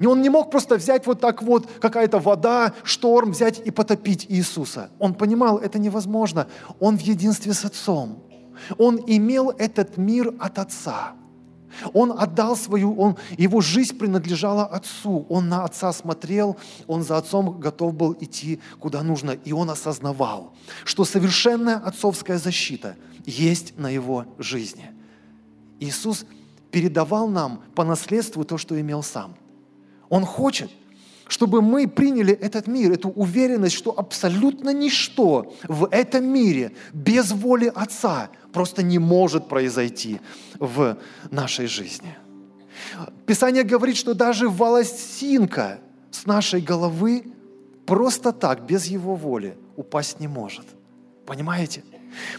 Он 0.00 0.22
не 0.22 0.30
мог 0.30 0.52
просто 0.52 0.76
взять 0.76 1.06
вот 1.08 1.20
так 1.20 1.42
вот, 1.42 1.66
какая-то 1.80 2.20
вода, 2.20 2.72
шторм 2.84 3.32
взять 3.32 3.60
и 3.66 3.72
потопить 3.72 4.26
Иисуса. 4.28 4.90
Он 5.00 5.14
понимал, 5.14 5.58
это 5.58 5.80
невозможно. 5.80 6.46
Он 6.78 6.96
в 6.96 7.00
единстве 7.00 7.52
с 7.52 7.64
Отцом. 7.64 8.22
Он 8.78 9.00
имел 9.04 9.50
этот 9.50 9.96
мир 9.96 10.32
от 10.38 10.60
Отца. 10.60 11.14
Он 11.92 12.12
отдал 12.18 12.56
свою, 12.56 12.94
он, 12.94 13.16
его 13.36 13.60
жизнь 13.60 13.96
принадлежала 13.96 14.64
Отцу. 14.66 15.26
Он 15.28 15.48
на 15.48 15.64
Отца 15.64 15.92
смотрел, 15.92 16.56
он 16.86 17.02
за 17.02 17.16
Отцом 17.16 17.58
готов 17.58 17.94
был 17.94 18.16
идти 18.20 18.60
куда 18.78 19.02
нужно. 19.02 19.32
И 19.32 19.52
он 19.52 19.70
осознавал, 19.70 20.54
что 20.84 21.04
совершенная 21.04 21.76
отцовская 21.76 22.38
защита 22.38 22.96
есть 23.24 23.78
на 23.78 23.88
его 23.88 24.26
жизни. 24.38 24.90
Иисус 25.80 26.24
передавал 26.70 27.28
нам 27.28 27.62
по 27.74 27.84
наследству 27.84 28.44
то, 28.44 28.58
что 28.58 28.80
имел 28.80 29.02
сам. 29.02 29.34
Он 30.08 30.24
хочет– 30.24 30.70
чтобы 31.28 31.62
мы 31.62 31.88
приняли 31.88 32.32
этот 32.34 32.66
мир, 32.66 32.92
эту 32.92 33.08
уверенность, 33.08 33.74
что 33.74 33.90
абсолютно 33.98 34.70
ничто 34.72 35.54
в 35.68 35.88
этом 35.90 36.24
мире 36.24 36.72
без 36.92 37.32
воли 37.32 37.72
Отца 37.74 38.30
просто 38.52 38.82
не 38.82 38.98
может 38.98 39.48
произойти 39.48 40.20
в 40.58 40.96
нашей 41.30 41.66
жизни. 41.66 42.16
Писание 43.26 43.64
говорит, 43.64 43.96
что 43.96 44.14
даже 44.14 44.48
волосинка 44.48 45.80
с 46.10 46.26
нашей 46.26 46.60
головы 46.60 47.24
просто 47.86 48.32
так, 48.32 48.64
без 48.66 48.86
Его 48.86 49.14
воли, 49.14 49.56
упасть 49.76 50.20
не 50.20 50.28
может. 50.28 50.66
Понимаете? 51.26 51.82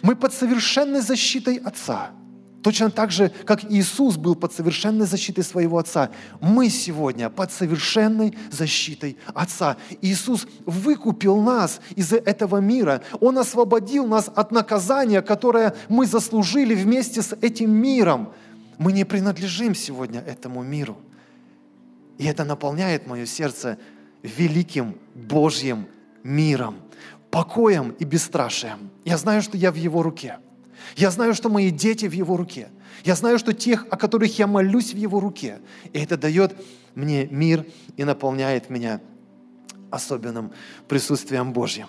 Мы 0.01 0.15
под 0.15 0.33
совершенной 0.33 1.01
защитой 1.01 1.57
Отца– 1.57 2.11
Точно 2.67 2.91
так 2.91 3.11
же, 3.11 3.31
как 3.45 3.63
Иисус 3.71 4.17
был 4.17 4.35
под 4.35 4.51
совершенной 4.51 5.05
защитой 5.05 5.43
своего 5.43 5.77
Отца, 5.77 6.09
мы 6.41 6.67
сегодня 6.67 7.29
под 7.29 7.53
совершенной 7.53 8.37
защитой 8.51 9.15
Отца. 9.33 9.77
Иисус 10.01 10.45
выкупил 10.65 11.37
нас 11.41 11.79
из 11.95 12.11
этого 12.11 12.57
мира. 12.57 13.03
Он 13.21 13.37
освободил 13.37 14.05
нас 14.05 14.29
от 14.35 14.51
наказания, 14.51 15.21
которое 15.21 15.75
мы 15.87 16.05
заслужили 16.05 16.75
вместе 16.75 17.21
с 17.21 17.37
этим 17.39 17.71
миром. 17.71 18.33
Мы 18.77 18.91
не 18.91 19.05
принадлежим 19.05 19.73
сегодня 19.73 20.19
этому 20.19 20.61
миру. 20.61 20.97
И 22.17 22.25
это 22.25 22.43
наполняет 22.43 23.07
мое 23.07 23.25
сердце 23.25 23.77
великим 24.23 24.97
Божьим 25.15 25.87
миром, 26.21 26.75
покоем 27.31 27.95
и 27.97 28.03
бесстрашием. 28.03 28.91
Я 29.05 29.17
знаю, 29.17 29.41
что 29.41 29.55
я 29.55 29.71
в 29.71 29.75
Его 29.75 30.03
руке– 30.03 30.39
я 30.95 31.11
знаю, 31.11 31.33
что 31.33 31.49
мои 31.49 31.69
дети 31.71 32.05
в 32.05 32.13
Его 32.13 32.37
руке. 32.37 32.69
Я 33.03 33.15
знаю, 33.15 33.39
что 33.39 33.53
тех, 33.53 33.85
о 33.89 33.97
которых 33.97 34.37
я 34.39 34.47
молюсь, 34.47 34.93
в 34.93 34.97
Его 34.97 35.19
руке. 35.19 35.59
И 35.93 35.99
это 35.99 36.17
дает 36.17 36.55
мне 36.95 37.27
мир 37.27 37.65
и 37.95 38.03
наполняет 38.03 38.69
меня 38.69 39.01
особенным 39.91 40.51
присутствием 40.87 41.53
Божьим. 41.53 41.87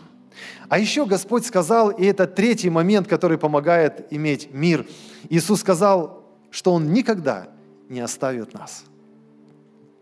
А 0.68 0.78
еще 0.78 1.06
Господь 1.06 1.46
сказал, 1.46 1.90
и 1.90 2.04
это 2.04 2.26
третий 2.26 2.70
момент, 2.70 3.08
который 3.08 3.38
помогает 3.38 4.06
иметь 4.12 4.52
мир. 4.52 4.86
Иисус 5.28 5.60
сказал, 5.60 6.24
что 6.50 6.72
Он 6.74 6.92
никогда 6.92 7.48
не 7.88 8.00
оставит 8.00 8.54
нас. 8.54 8.84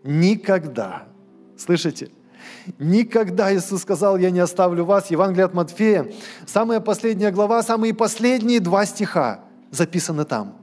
Никогда. 0.03 1.07
Слышите? 1.57 2.09
Никогда 2.79 3.53
Иисус 3.53 3.81
сказал, 3.81 4.17
я 4.17 4.29
не 4.31 4.39
оставлю 4.39 4.85
вас. 4.85 5.11
Евангелие 5.11 5.45
от 5.45 5.53
Матфея, 5.53 6.11
самая 6.45 6.79
последняя 6.79 7.31
глава, 7.31 7.63
самые 7.63 7.93
последние 7.93 8.59
два 8.59 8.85
стиха 8.85 9.41
записаны 9.71 10.25
там. 10.25 10.57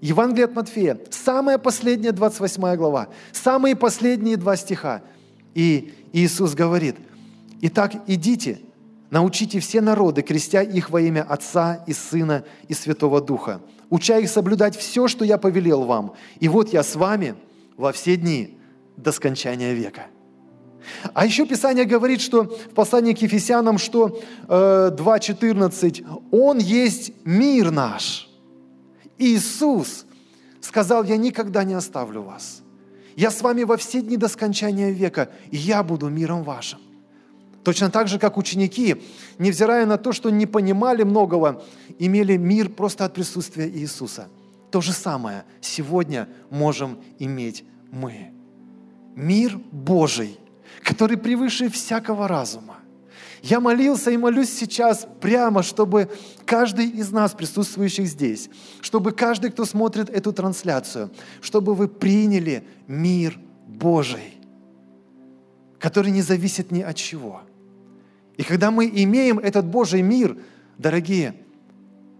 Евангелие 0.00 0.46
от 0.46 0.54
Матфея, 0.54 0.98
самая 1.10 1.58
последняя 1.58 2.12
28 2.12 2.76
глава, 2.76 3.08
самые 3.32 3.76
последние 3.76 4.36
два 4.36 4.56
стиха. 4.56 5.02
И 5.54 5.94
Иисус 6.12 6.54
говорит, 6.54 6.96
«Итак, 7.60 7.92
идите, 8.06 8.60
научите 9.10 9.60
все 9.60 9.80
народы, 9.82 10.22
крестя 10.22 10.62
их 10.62 10.88
во 10.88 11.00
имя 11.02 11.22
Отца 11.22 11.84
и 11.86 11.92
Сына 11.92 12.44
и 12.68 12.74
Святого 12.74 13.20
Духа, 13.20 13.60
уча 13.90 14.18
их 14.18 14.30
соблюдать 14.30 14.76
все, 14.76 15.06
что 15.06 15.24
я 15.24 15.36
повелел 15.36 15.84
вам. 15.84 16.14
И 16.38 16.48
вот 16.48 16.72
я 16.72 16.82
с 16.82 16.96
вами 16.96 17.34
во 17.76 17.92
все 17.92 18.16
дни 18.16 18.58
до 18.96 19.12
скончания 19.12 19.74
века». 19.74 20.06
А 21.14 21.26
еще 21.26 21.46
Писание 21.46 21.84
говорит, 21.84 22.20
что 22.20 22.44
в 22.44 22.74
послании 22.74 23.12
к 23.12 23.22
Ефесянам, 23.22 23.78
что 23.78 24.20
э, 24.48 24.90
2.14, 24.96 26.04
Он 26.30 26.58
есть 26.58 27.12
мир 27.24 27.70
наш. 27.70 28.28
Иисус 29.18 30.06
сказал, 30.60 31.04
я 31.04 31.16
никогда 31.16 31.64
не 31.64 31.74
оставлю 31.74 32.22
вас. 32.22 32.62
Я 33.16 33.30
с 33.30 33.42
вами 33.42 33.64
во 33.64 33.76
все 33.76 34.00
дни 34.00 34.16
до 34.16 34.28
скончания 34.28 34.90
века, 34.90 35.30
и 35.50 35.56
я 35.56 35.82
буду 35.82 36.08
миром 36.08 36.42
вашим. 36.42 36.78
Точно 37.64 37.90
так 37.90 38.08
же, 38.08 38.18
как 38.18 38.38
ученики, 38.38 39.02
невзирая 39.38 39.84
на 39.84 39.98
то, 39.98 40.12
что 40.12 40.30
не 40.30 40.46
понимали 40.46 41.02
многого, 41.02 41.62
имели 41.98 42.36
мир 42.36 42.70
просто 42.70 43.04
от 43.04 43.12
присутствия 43.12 43.68
Иисуса. 43.68 44.28
То 44.70 44.80
же 44.80 44.92
самое 44.92 45.44
сегодня 45.60 46.28
можем 46.48 46.98
иметь 47.18 47.64
мы. 47.90 48.30
Мир 49.14 49.58
Божий– 49.70 50.38
который 50.82 51.16
превыше 51.16 51.68
всякого 51.68 52.28
разума. 52.28 52.76
Я 53.42 53.60
молился 53.60 54.10
и 54.10 54.16
молюсь 54.16 54.50
сейчас 54.50 55.06
прямо, 55.20 55.62
чтобы 55.62 56.10
каждый 56.44 56.88
из 56.88 57.10
нас, 57.10 57.32
присутствующих 57.32 58.06
здесь, 58.06 58.50
чтобы 58.82 59.12
каждый, 59.12 59.50
кто 59.50 59.64
смотрит 59.64 60.10
эту 60.10 60.32
трансляцию, 60.32 61.10
чтобы 61.40 61.74
вы 61.74 61.88
приняли 61.88 62.64
мир 62.86 63.38
Божий, 63.66 64.38
который 65.78 66.12
не 66.12 66.20
зависит 66.20 66.70
ни 66.70 66.82
от 66.82 66.96
чего. 66.96 67.40
И 68.36 68.42
когда 68.42 68.70
мы 68.70 68.86
имеем 68.86 69.38
этот 69.38 69.66
Божий 69.66 70.02
мир, 70.02 70.36
дорогие, 70.76 71.34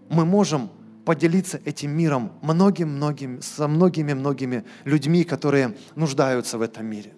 мы 0.09 0.25
можем 0.25 0.71
поделиться 1.05 1.59
этим 1.65 1.91
миром 1.91 2.31
многим-многим, 2.41 3.41
со 3.41 3.67
многими-многими 3.67 4.63
людьми, 4.85 5.23
которые 5.23 5.75
нуждаются 5.95 6.57
в 6.57 6.61
этом 6.61 6.85
мире. 6.85 7.13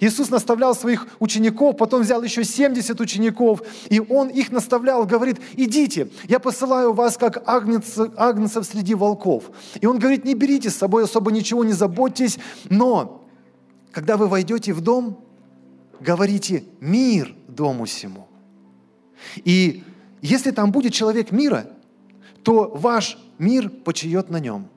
Иисус 0.00 0.30
наставлял 0.30 0.74
своих 0.74 1.06
учеников, 1.18 1.76
потом 1.76 2.02
взял 2.02 2.22
еще 2.22 2.44
70 2.44 3.00
учеников, 3.00 3.62
и 3.88 4.00
Он 4.00 4.28
их 4.28 4.50
наставлял, 4.50 5.04
говорит, 5.06 5.38
идите, 5.54 6.08
я 6.28 6.38
посылаю 6.38 6.92
вас 6.92 7.16
как 7.16 7.42
агнцев, 7.48 8.12
агнцев 8.16 8.64
среди 8.66 8.94
волков. 8.94 9.50
И 9.80 9.86
Он 9.86 9.98
говорит, 9.98 10.24
не 10.24 10.34
берите 10.34 10.70
с 10.70 10.76
собой 10.76 11.04
особо 11.04 11.32
ничего, 11.32 11.64
не 11.64 11.72
заботьтесь, 11.72 12.38
но 12.68 13.26
когда 13.92 14.16
вы 14.16 14.28
войдете 14.28 14.72
в 14.72 14.80
дом, 14.80 15.24
говорите 16.00 16.64
«мир 16.80 17.34
дому 17.48 17.86
сему». 17.86 18.28
И 19.44 19.84
если 20.22 20.50
там 20.50 20.72
будет 20.72 20.92
человек 20.92 21.32
мира, 21.32 21.66
то 22.42 22.70
ваш 22.74 23.18
мир 23.38 23.68
почиет 23.68 24.30
на 24.30 24.38
нем. 24.38 24.68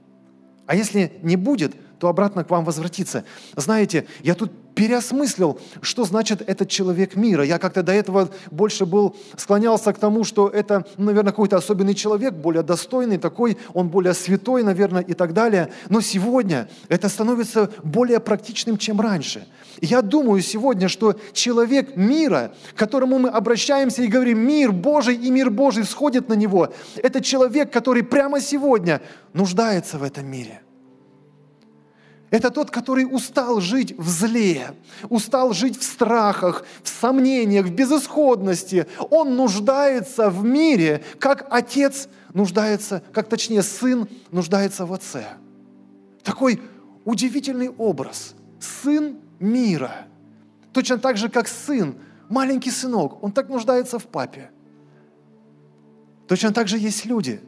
А 0.66 0.76
если 0.76 1.14
не 1.22 1.36
будет, 1.36 1.76
то 2.04 2.10
обратно 2.10 2.44
к 2.44 2.50
вам 2.50 2.66
возвратится. 2.66 3.24
Знаете, 3.56 4.06
я 4.24 4.36
тут 4.36 4.52
переосмыслил, 4.76 5.58
что 5.82 6.04
значит 6.04 6.42
этот 6.46 6.68
человек 6.68 7.16
мира. 7.16 7.46
Я 7.46 7.60
как-то 7.60 7.82
до 7.82 7.94
этого 7.94 8.30
больше 8.52 8.86
был, 8.86 9.16
склонялся 9.38 9.94
к 9.94 10.00
тому, 10.00 10.26
что 10.26 10.50
это, 10.50 10.86
наверное, 10.98 11.32
какой-то 11.32 11.56
особенный 11.56 11.96
человек, 11.96 12.34
более 12.34 12.62
достойный 12.62 13.18
такой, 13.18 13.58
он 13.74 13.88
более 13.88 14.14
святой, 14.14 14.64
наверное, 14.64 15.02
и 15.02 15.14
так 15.14 15.32
далее. 15.32 15.70
Но 15.88 16.02
сегодня 16.02 16.68
это 16.90 17.08
становится 17.08 17.70
более 17.86 18.20
практичным, 18.20 18.78
чем 18.78 19.00
раньше. 19.00 19.48
Я 19.80 20.02
думаю 20.02 20.42
сегодня, 20.42 20.90
что 20.90 21.16
человек 21.32 21.96
мира, 21.96 22.52
к 22.76 22.78
которому 22.78 23.18
мы 23.18 23.30
обращаемся 23.30 24.02
и 24.02 24.08
говорим, 24.08 24.40
мир 24.40 24.74
Божий 24.74 25.16
и 25.16 25.32
мир 25.32 25.50
Божий 25.50 25.86
сходит 25.86 26.28
на 26.28 26.34
него, 26.34 26.74
это 26.98 27.22
человек, 27.22 27.72
который 27.72 28.04
прямо 28.04 28.42
сегодня 28.42 29.00
нуждается 29.32 29.98
в 29.98 30.04
этом 30.04 30.26
мире– 30.26 30.60
это 32.34 32.50
тот, 32.50 32.72
который 32.72 33.04
устал 33.06 33.62
жить 33.62 33.96
в 33.96 34.10
зле, 34.10 34.74
устал 35.08 35.54
жить 35.54 35.80
в 35.80 35.84
страхах, 35.84 36.66
в 36.82 36.90
сомнениях, 36.90 37.68
в 37.68 37.72
безысходности. 37.72 38.88
Он 39.12 39.36
нуждается 39.36 40.32
в 40.32 40.44
мире, 40.44 41.04
как 41.20 41.46
отец 41.52 42.10
нуждается, 42.34 43.04
как 43.14 43.30
точнее 43.30 43.62
сын 43.62 44.10
нуждается 44.32 44.88
в 44.88 44.94
отце. 44.94 45.26
Такой 46.24 46.60
удивительный 47.06 47.70
образ. 47.70 48.34
Сын 48.60 49.18
мира. 49.40 50.08
Точно 50.72 50.98
так 50.98 51.18
же, 51.18 51.30
как 51.30 51.48
сын, 51.48 51.94
маленький 52.30 52.72
сынок, 52.72 53.22
он 53.22 53.32
так 53.32 53.48
нуждается 53.48 54.00
в 54.00 54.06
папе. 54.06 54.50
Точно 56.28 56.52
так 56.52 56.68
же 56.68 56.80
есть 56.80 57.06
люди, 57.06 57.42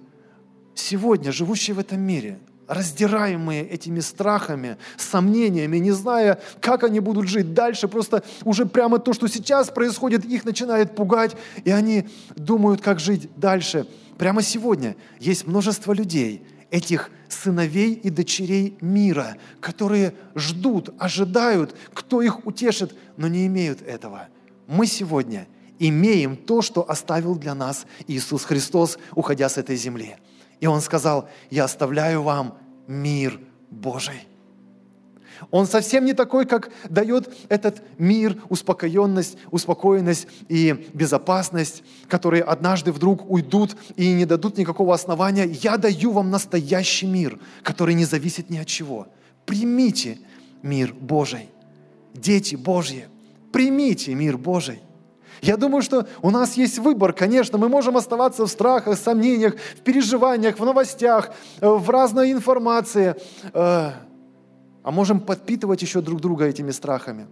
сегодня 0.76 1.32
живущие 1.32 1.74
в 1.74 1.80
этом 1.80 2.02
мире– 2.02 2.38
раздираемые 2.68 3.68
этими 3.68 4.00
страхами, 4.00 4.78
сомнениями, 4.98 5.78
не 5.78 5.92
зная, 5.92 6.40
как 6.62 6.84
они 6.84 7.00
будут 7.00 7.28
жить 7.28 7.54
дальше. 7.54 7.88
Просто 7.88 8.24
уже 8.44 8.66
прямо 8.66 9.00
то, 9.00 9.14
что 9.14 9.28
сейчас 9.28 9.70
происходит, 9.70 10.26
их 10.26 10.46
начинает 10.46 10.96
пугать, 10.96 11.36
и 11.64 11.72
они 11.72 12.08
думают, 12.36 12.82
как 12.82 13.00
жить 13.00 13.30
дальше. 13.36 13.88
Прямо 14.18 14.42
сегодня 14.42 14.96
есть 15.20 15.46
множество 15.46 15.94
людей, 15.94 16.46
этих 16.72 17.12
сыновей 17.30 17.94
и 17.94 18.10
дочерей 18.10 18.78
мира, 18.82 19.38
которые 19.60 20.14
ждут, 20.36 20.94
ожидают, 20.98 21.76
кто 21.94 22.22
их 22.22 22.46
утешит, 22.46 22.96
но 23.18 23.28
не 23.28 23.46
имеют 23.48 23.82
этого. 23.82 24.28
Мы 24.68 24.88
сегодня 24.88 25.48
имеем 25.78 26.36
то, 26.36 26.62
что 26.62 26.90
оставил 26.90 27.36
для 27.36 27.54
нас 27.54 27.86
Иисус 28.08 28.44
Христос, 28.46 28.98
уходя 29.14 29.50
с 29.50 29.58
этой 29.58 29.76
земли– 29.76 30.16
и 30.60 30.68
он 30.68 30.82
сказал, 30.82 31.30
я 31.50 31.66
оставляю 31.66 32.24
вам 32.24 32.58
мир 32.88 33.40
Божий. 33.70 34.28
Он 35.52 35.68
совсем 35.68 36.06
не 36.06 36.14
такой, 36.14 36.46
как 36.46 36.72
дает 36.90 37.30
этот 37.50 37.82
мир, 37.98 38.38
успокоенность, 38.50 39.38
успокоенность 39.52 40.28
и 40.48 40.88
безопасность, 40.94 41.84
которые 42.08 42.44
однажды 42.44 42.92
вдруг 42.92 43.30
уйдут 43.30 43.76
и 43.98 44.14
не 44.14 44.26
дадут 44.26 44.58
никакого 44.58 44.94
основания. 44.94 45.46
Я 45.46 45.78
даю 45.78 46.12
вам 46.12 46.32
настоящий 46.32 47.06
мир, 47.06 47.40
который 47.64 47.96
не 47.96 48.06
зависит 48.06 48.50
ни 48.50 48.58
от 48.58 48.68
чего. 48.68 49.08
Примите 49.46 50.20
мир 50.62 50.94
Божий. 50.94 51.50
Дети 52.14 52.56
Божьи, 52.56 53.08
примите 53.52 54.16
мир 54.16 54.38
Божий. 54.38 54.80
Я 55.42 55.58
думаю, 55.58 55.82
что 55.82 56.08
у 56.22 56.32
нас 56.32 56.56
есть 56.58 56.80
выбор, 56.80 57.14
конечно, 57.14 57.58
мы 57.58 57.70
можем 57.70 57.98
оставаться 57.98 58.46
в 58.46 58.50
страхах, 58.50 58.98
сомнениях, 58.98 59.56
в 59.56 59.82
переживаниях, 59.82 60.60
в 60.60 60.66
новостях, 60.66 61.32
э, 61.62 61.68
в 61.68 61.90
разной 61.90 62.32
информации, 62.32 63.16
э, 63.54 63.92
а 64.84 64.92
можем 64.92 65.20
подпитывать 65.20 65.82
еще 65.82 66.02
друг 66.02 66.22
друга 66.22 66.46
этими 66.46 66.72
страхами. 66.72 67.28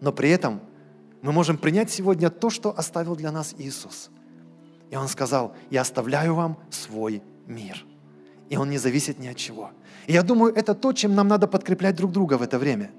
Но 0.00 0.12
при 0.12 0.30
этом 0.30 0.60
мы 1.22 1.32
можем 1.32 1.56
принять 1.56 1.90
сегодня 1.90 2.30
то, 2.30 2.50
что 2.50 2.76
оставил 2.76 3.16
для 3.16 3.32
нас 3.32 3.54
Иисус. 3.58 4.10
И 4.90 4.96
Он 4.96 5.08
сказал, 5.08 5.54
я 5.70 5.80
оставляю 5.80 6.34
вам 6.34 6.58
свой 6.70 7.22
мир. 7.46 7.84
И 8.50 8.56
он 8.56 8.68
не 8.68 8.76
зависит 8.76 9.18
ни 9.18 9.28
от 9.28 9.36
чего. 9.36 9.70
И 10.06 10.12
я 10.12 10.22
думаю, 10.22 10.54
это 10.54 10.74
то, 10.74 10.92
чем 10.92 11.14
нам 11.14 11.28
надо 11.28 11.46
подкреплять 11.46 11.96
друг 11.96 12.12
друга 12.12 12.36
в 12.36 12.42
это 12.42 12.58
время. 12.58 12.90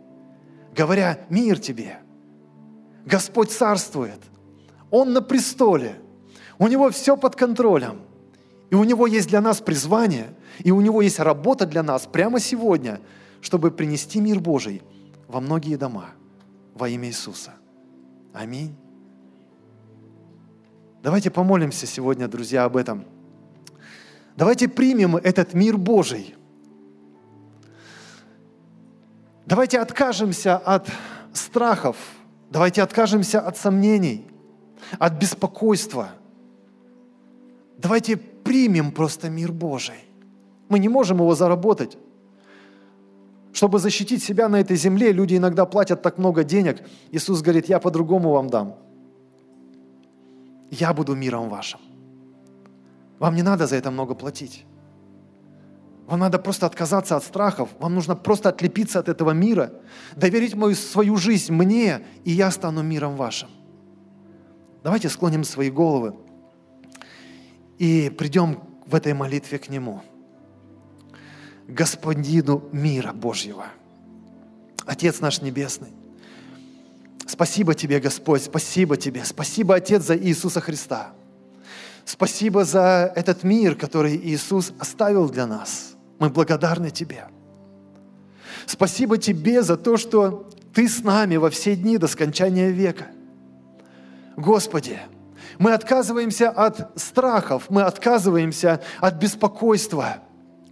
Говоря, 0.75 1.19
мир 1.29 1.59
тебе– 1.59 1.99
Господь 3.05 3.51
царствует. 3.51 4.19
Он 4.89 5.13
на 5.13 5.21
престоле. 5.21 5.99
У 6.57 6.67
Него 6.67 6.89
все 6.89 7.17
под 7.17 7.35
контролем. 7.35 8.01
И 8.69 8.75
у 8.75 8.83
Него 8.83 9.07
есть 9.07 9.27
для 9.27 9.41
нас 9.41 9.61
призвание, 9.61 10.33
и 10.59 10.71
у 10.71 10.81
Него 10.81 11.01
есть 11.01 11.19
работа 11.19 11.65
для 11.65 11.83
нас 11.83 12.07
прямо 12.07 12.39
сегодня, 12.39 13.01
чтобы 13.41 13.71
принести 13.71 14.19
мир 14.19 14.39
Божий 14.39 14.81
во 15.27 15.39
многие 15.41 15.75
дома 15.75 16.11
во 16.73 16.89
имя 16.89 17.07
Иисуса. 17.07 17.51
Аминь. 18.33 18.75
Давайте 21.03 21.29
помолимся 21.29 21.85
сегодня, 21.85 22.27
друзья, 22.27 22.63
об 22.63 22.77
этом. 22.77 23.05
Давайте 24.35 24.67
примем 24.67 25.17
этот 25.17 25.53
мир 25.53 25.77
Божий. 25.77 26.33
Давайте 29.45 29.79
откажемся 29.79 30.57
от 30.57 30.89
страхов, 31.33 31.97
Давайте 32.53 32.83
откажемся 32.83 33.39
от 33.39 33.57
сомнений, 33.57 34.27
от 34.99 35.13
беспокойства. 35.13 36.09
Давайте 37.79 38.15
примем 38.15 38.91
просто 38.91 39.27
мир 39.29 39.51
Божий. 39.51 39.95
Мы 40.69 40.77
не 40.77 40.87
можем 40.87 41.17
его 41.17 41.33
заработать. 41.33 41.97
Чтобы 43.53 43.79
защитить 43.79 44.23
себя 44.23 44.49
на 44.49 44.59
этой 44.59 44.77
земле, 44.77 45.11
люди 45.13 45.35
иногда 45.35 45.65
платят 45.65 46.03
так 46.03 46.19
много 46.19 46.43
денег. 46.43 46.83
Иисус 47.11 47.41
говорит, 47.41 47.69
я 47.69 47.79
по-другому 47.79 48.29
вам 48.29 48.49
дам. 48.49 48.75
Я 50.69 50.93
буду 50.93 51.15
миром 51.15 51.49
вашим. 51.49 51.79
Вам 53.17 53.35
не 53.35 53.41
надо 53.41 53.65
за 53.65 53.77
это 53.77 53.89
много 53.89 54.13
платить. 54.13 54.63
Вам 56.07 56.19
надо 56.19 56.37
просто 56.37 56.65
отказаться 56.65 57.15
от 57.15 57.23
страхов, 57.23 57.69
вам 57.79 57.95
нужно 57.95 58.15
просто 58.15 58.49
отлепиться 58.49 58.99
от 58.99 59.07
этого 59.07 59.31
мира, 59.31 59.71
доверить 60.15 60.53
мою 60.53 60.75
свою 60.75 61.15
жизнь 61.15 61.53
мне, 61.53 62.05
и 62.25 62.31
я 62.31 62.51
стану 62.51 62.83
миром 62.83 63.15
вашим. 63.15 63.49
Давайте 64.83 65.07
склоним 65.07 65.45
свои 65.45 65.71
головы 65.71 66.13
и 67.77 68.13
придем 68.17 68.59
в 68.85 68.95
этой 68.95 69.13
молитве 69.13 69.59
к 69.59 69.69
Нему. 69.69 70.01
Господину 71.69 72.65
мира 72.73 73.13
Божьего. 73.13 73.65
Отец 74.85 75.21
наш 75.21 75.41
Небесный, 75.41 75.93
спасибо 77.25 77.73
Тебе, 77.75 78.01
Господь, 78.01 78.43
спасибо 78.43 78.97
Тебе, 78.97 79.23
спасибо, 79.23 79.75
Отец, 79.75 80.03
за 80.03 80.17
Иисуса 80.17 80.59
Христа. 80.59 81.13
Спасибо 82.03 82.65
за 82.65 83.13
этот 83.15 83.43
мир, 83.43 83.75
который 83.75 84.17
Иисус 84.17 84.73
оставил 84.77 85.29
для 85.29 85.47
нас– 85.47 85.91
мы 86.23 86.29
благодарны 86.29 86.89
Тебе. 86.89 87.25
Спасибо 88.65 89.17
Тебе 89.17 89.61
за 89.61 89.75
то, 89.75 89.97
что 89.97 90.49
Ты 90.73 90.87
с 90.87 91.03
нами 91.03 91.35
во 91.35 91.49
все 91.49 91.75
дни 91.75 91.97
до 91.97 92.07
скончания 92.07 92.69
века. 92.69 93.07
Господи, 94.37 94.99
мы 95.59 95.73
отказываемся 95.73 96.49
от 96.49 96.97
страхов, 96.97 97.65
мы 97.67 97.81
отказываемся 97.81 98.81
от 99.01 99.15
беспокойства. 99.15 100.19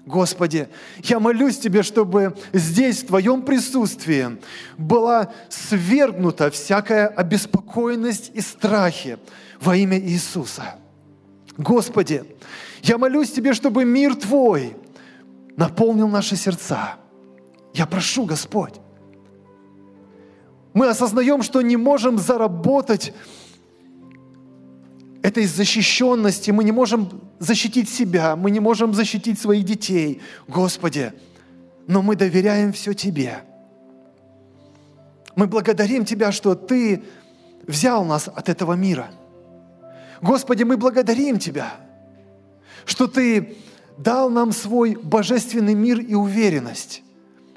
Господи, 0.06 0.70
я 1.04 1.20
молюсь 1.20 1.60
Тебе, 1.60 1.84
чтобы 1.84 2.34
здесь, 2.54 3.04
в 3.04 3.08
Твоем 3.08 3.42
присутствии, 3.42 4.40
была 4.78 5.34
свергнута 5.50 6.50
всякая 6.50 7.08
обеспокоенность 7.08 8.32
и 8.34 8.40
страхи 8.40 9.18
во 9.60 9.76
имя 9.76 10.00
Иисуса. 10.00 10.76
Господи, 11.58 12.24
я 12.84 12.98
молюсь 12.98 13.34
Тебе, 13.34 13.54
чтобы 13.54 13.84
мир 13.84 14.16
Твой– 14.16 14.78
наполнил 15.58 16.08
наши 16.08 16.36
сердца. 16.36 16.96
Я 17.74 17.86
прошу, 17.86 18.26
Господь. 18.26 18.76
Мы 20.74 20.88
осознаем, 20.88 21.44
что 21.44 21.62
не 21.62 21.78
можем 21.78 22.18
заработать 22.18 23.14
этой 25.22 25.46
защищенности, 25.46 26.52
мы 26.52 26.64
не 26.64 26.72
можем 26.72 27.22
защитить 27.40 27.90
себя, 27.90 28.36
мы 28.36 28.52
не 28.52 28.60
можем 28.60 28.94
защитить 28.94 29.40
своих 29.40 29.66
детей, 29.66 30.22
Господи, 30.48 31.14
но 31.88 32.02
мы 32.02 32.16
доверяем 32.16 32.74
все 32.74 32.94
Тебе. 32.94 33.44
Мы 35.36 35.48
благодарим 35.48 36.06
Тебя, 36.06 36.32
что 36.32 36.56
Ты 36.56 37.04
взял 37.68 38.04
нас 38.06 38.28
от 38.28 38.50
этого 38.50 38.74
мира. 38.74 39.12
Господи, 40.22 40.64
мы 40.64 40.78
благодарим 40.78 41.38
Тебя, 41.38 41.74
что 42.86 43.08
Ты 43.08 43.58
дал 44.04 44.30
нам 44.30 44.52
свой 44.52 44.96
божественный 44.96 45.74
мир 45.74 46.00
и 46.00 46.14
уверенность 46.14 47.04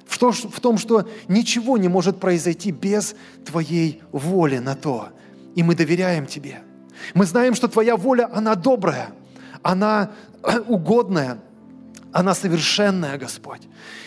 в, 0.07 0.19
то, 0.19 0.33
в 0.33 0.61
том, 0.61 0.79
что 0.79 1.09
ничего 1.29 1.79
не 1.79 1.89
может 1.89 2.21
произойти 2.21 2.71
без 2.71 3.15
Твоей 3.45 4.03
воли 4.13 4.59
на 4.59 4.75
то. 4.75 5.09
И 5.55 5.63
мы 5.63 5.75
доверяем 5.75 6.27
Тебе. 6.27 6.63
Мы 7.15 7.27
знаем, 7.27 7.55
что 7.55 7.69
Твоя 7.69 7.97
воля, 7.97 8.29
она 8.33 8.55
добрая, 8.55 9.11
она 9.63 10.13
угодная, 10.69 11.39
она 12.13 12.35
совершенная, 12.35 13.19
Господь. 13.19 13.63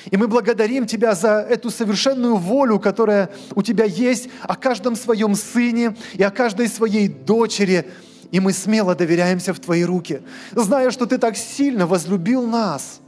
И 0.10 0.18
мы 0.18 0.28
благодарим 0.28 0.86
Тебя 0.86 1.14
за 1.14 1.40
эту 1.40 1.70
совершенную 1.70 2.38
волю, 2.38 2.80
которая 2.80 3.30
у 3.56 3.62
Тебя 3.62 3.86
есть 3.86 4.30
о 4.44 4.56
каждом 4.56 4.96
своем 4.96 5.36
сыне 5.36 5.98
и 6.14 6.24
о 6.24 6.32
каждой 6.32 6.70
своей 6.70 7.10
дочери. 7.10 7.90
И 8.32 8.40
мы 8.40 8.52
смело 8.52 8.94
доверяемся 8.96 9.54
в 9.54 9.60
Твои 9.60 9.84
руки, 9.84 10.22
зная, 10.54 10.92
что 10.92 11.06
Ты 11.06 11.18
так 11.18 11.38
сильно 11.38 11.88
возлюбил 11.88 12.46
нас, 12.46 13.00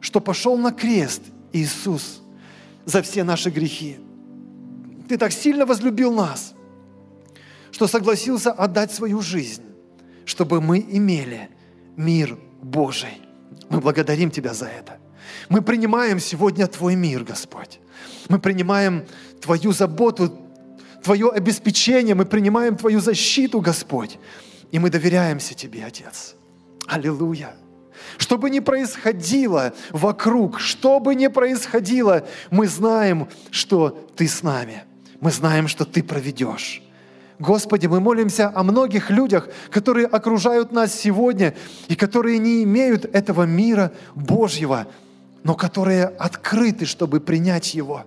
что 0.00 0.20
пошел 0.20 0.56
на 0.56 0.72
крест, 0.72 1.22
Иисус, 1.52 2.22
за 2.84 3.02
все 3.02 3.24
наши 3.24 3.50
грехи. 3.50 3.98
Ты 5.08 5.18
так 5.18 5.32
сильно 5.32 5.66
возлюбил 5.66 6.12
нас, 6.12 6.54
что 7.72 7.86
согласился 7.86 8.52
отдать 8.52 8.92
свою 8.92 9.20
жизнь, 9.20 9.64
чтобы 10.24 10.60
мы 10.60 10.78
имели 10.78 11.50
мир 11.96 12.38
Божий. 12.62 13.20
Мы 13.68 13.80
благодарим 13.80 14.30
Тебя 14.30 14.54
за 14.54 14.66
это. 14.66 14.98
Мы 15.48 15.62
принимаем 15.62 16.20
сегодня 16.20 16.66
Твой 16.66 16.94
мир, 16.94 17.24
Господь. 17.24 17.80
Мы 18.28 18.38
принимаем 18.38 19.04
Твою 19.40 19.72
заботу, 19.72 20.43
Твое 21.04 21.28
обеспечение, 21.28 22.14
мы 22.14 22.24
принимаем 22.24 22.76
Твою 22.76 22.98
защиту, 22.98 23.60
Господь. 23.60 24.18
И 24.72 24.78
мы 24.78 24.88
доверяемся 24.88 25.54
Тебе, 25.54 25.84
Отец. 25.84 26.34
Аллилуйя. 26.86 27.54
Что 28.16 28.38
бы 28.38 28.48
ни 28.48 28.60
происходило 28.60 29.74
вокруг, 29.90 30.58
что 30.58 31.00
бы 31.00 31.14
ни 31.14 31.26
происходило, 31.26 32.26
мы 32.50 32.66
знаем, 32.66 33.28
что 33.50 33.90
Ты 34.16 34.26
с 34.26 34.42
нами. 34.42 34.84
Мы 35.20 35.30
знаем, 35.30 35.68
что 35.68 35.84
Ты 35.84 36.02
проведешь. 36.02 36.82
Господи, 37.38 37.86
мы 37.86 38.00
молимся 38.00 38.50
о 38.54 38.62
многих 38.62 39.10
людях, 39.10 39.48
которые 39.70 40.06
окружают 40.06 40.72
нас 40.72 40.94
сегодня 40.94 41.54
и 41.88 41.96
которые 41.96 42.38
не 42.38 42.62
имеют 42.62 43.04
этого 43.04 43.42
мира 43.42 43.92
Божьего, 44.14 44.86
но 45.42 45.54
которые 45.54 46.06
открыты, 46.06 46.86
чтобы 46.86 47.20
принять 47.20 47.74
его. 47.74 48.04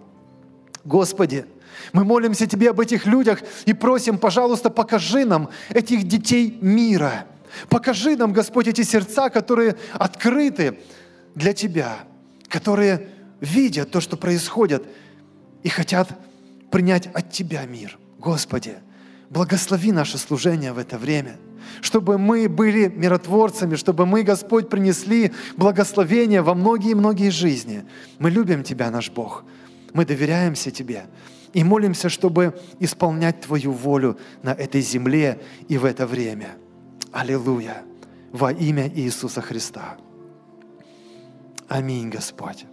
Господи, 0.84 1.46
мы 1.94 2.04
молимся 2.04 2.48
Тебе 2.48 2.70
об 2.70 2.80
этих 2.80 3.06
людях 3.06 3.42
и 3.66 3.74
просим, 3.74 4.18
пожалуйста, 4.18 4.70
покажи 4.70 5.26
нам 5.26 5.50
этих 5.70 6.04
детей 6.04 6.58
мира. 6.62 7.26
Покажи 7.70 8.16
нам, 8.16 8.34
Господь, 8.34 8.68
эти 8.68 8.84
сердца, 8.84 9.30
которые 9.30 9.76
открыты 9.94 10.80
для 11.36 11.54
Тебя, 11.54 12.00
которые 12.48 13.08
видят 13.40 13.92
то, 13.92 14.02
что 14.02 14.18
происходит, 14.18 14.84
и 15.64 15.70
хотят 15.70 16.10
принять 16.72 17.08
от 17.08 17.32
Тебя 17.32 17.66
мир. 17.66 17.98
Господи, 18.20 18.76
благослови 19.30 19.92
наше 19.92 20.18
служение 20.18 20.74
в 20.74 20.78
это 20.78 20.98
время, 20.98 21.38
чтобы 21.82 22.18
мы 22.18 22.48
были 22.48 22.88
миротворцами, 22.88 23.76
чтобы 23.76 24.06
мы, 24.06 24.24
Господь, 24.24 24.70
принесли 24.70 25.34
благословение 25.56 26.42
во 26.42 26.54
многие-многие 26.54 27.30
жизни. 27.30 27.86
Мы 28.20 28.32
любим 28.32 28.64
Тебя, 28.64 28.90
наш 28.92 29.10
Бог. 29.10 29.44
Мы 29.94 30.06
доверяемся 30.06 30.72
Тебе 30.72 31.06
и 31.54 31.64
молимся, 31.64 32.10
чтобы 32.10 32.60
исполнять 32.80 33.42
Твою 33.42 33.72
волю 33.72 34.18
на 34.44 34.54
этой 34.54 34.82
земле 34.82 35.42
и 35.68 35.78
в 35.78 35.86
это 35.86 36.06
время. 36.06 36.58
Аллилуйя! 37.12 37.84
Во 38.32 38.52
имя 38.52 38.92
Иисуса 38.94 39.42
Христа. 39.42 39.98
Аминь, 41.70 42.10
Господь. 42.10 42.66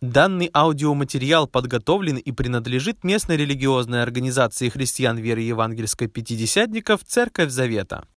Данный 0.00 0.50
аудиоматериал 0.52 1.46
подготовлен 1.46 2.16
и 2.16 2.32
принадлежит 2.32 3.04
местной 3.04 3.38
религиозной 3.38 4.02
организации 4.02 4.68
христиан 4.68 5.16
веры 5.16 5.40
евангельской 5.40 6.08
пятидесятников 6.08 7.04
«Церковь 7.04 7.50
Завета». 7.50 8.06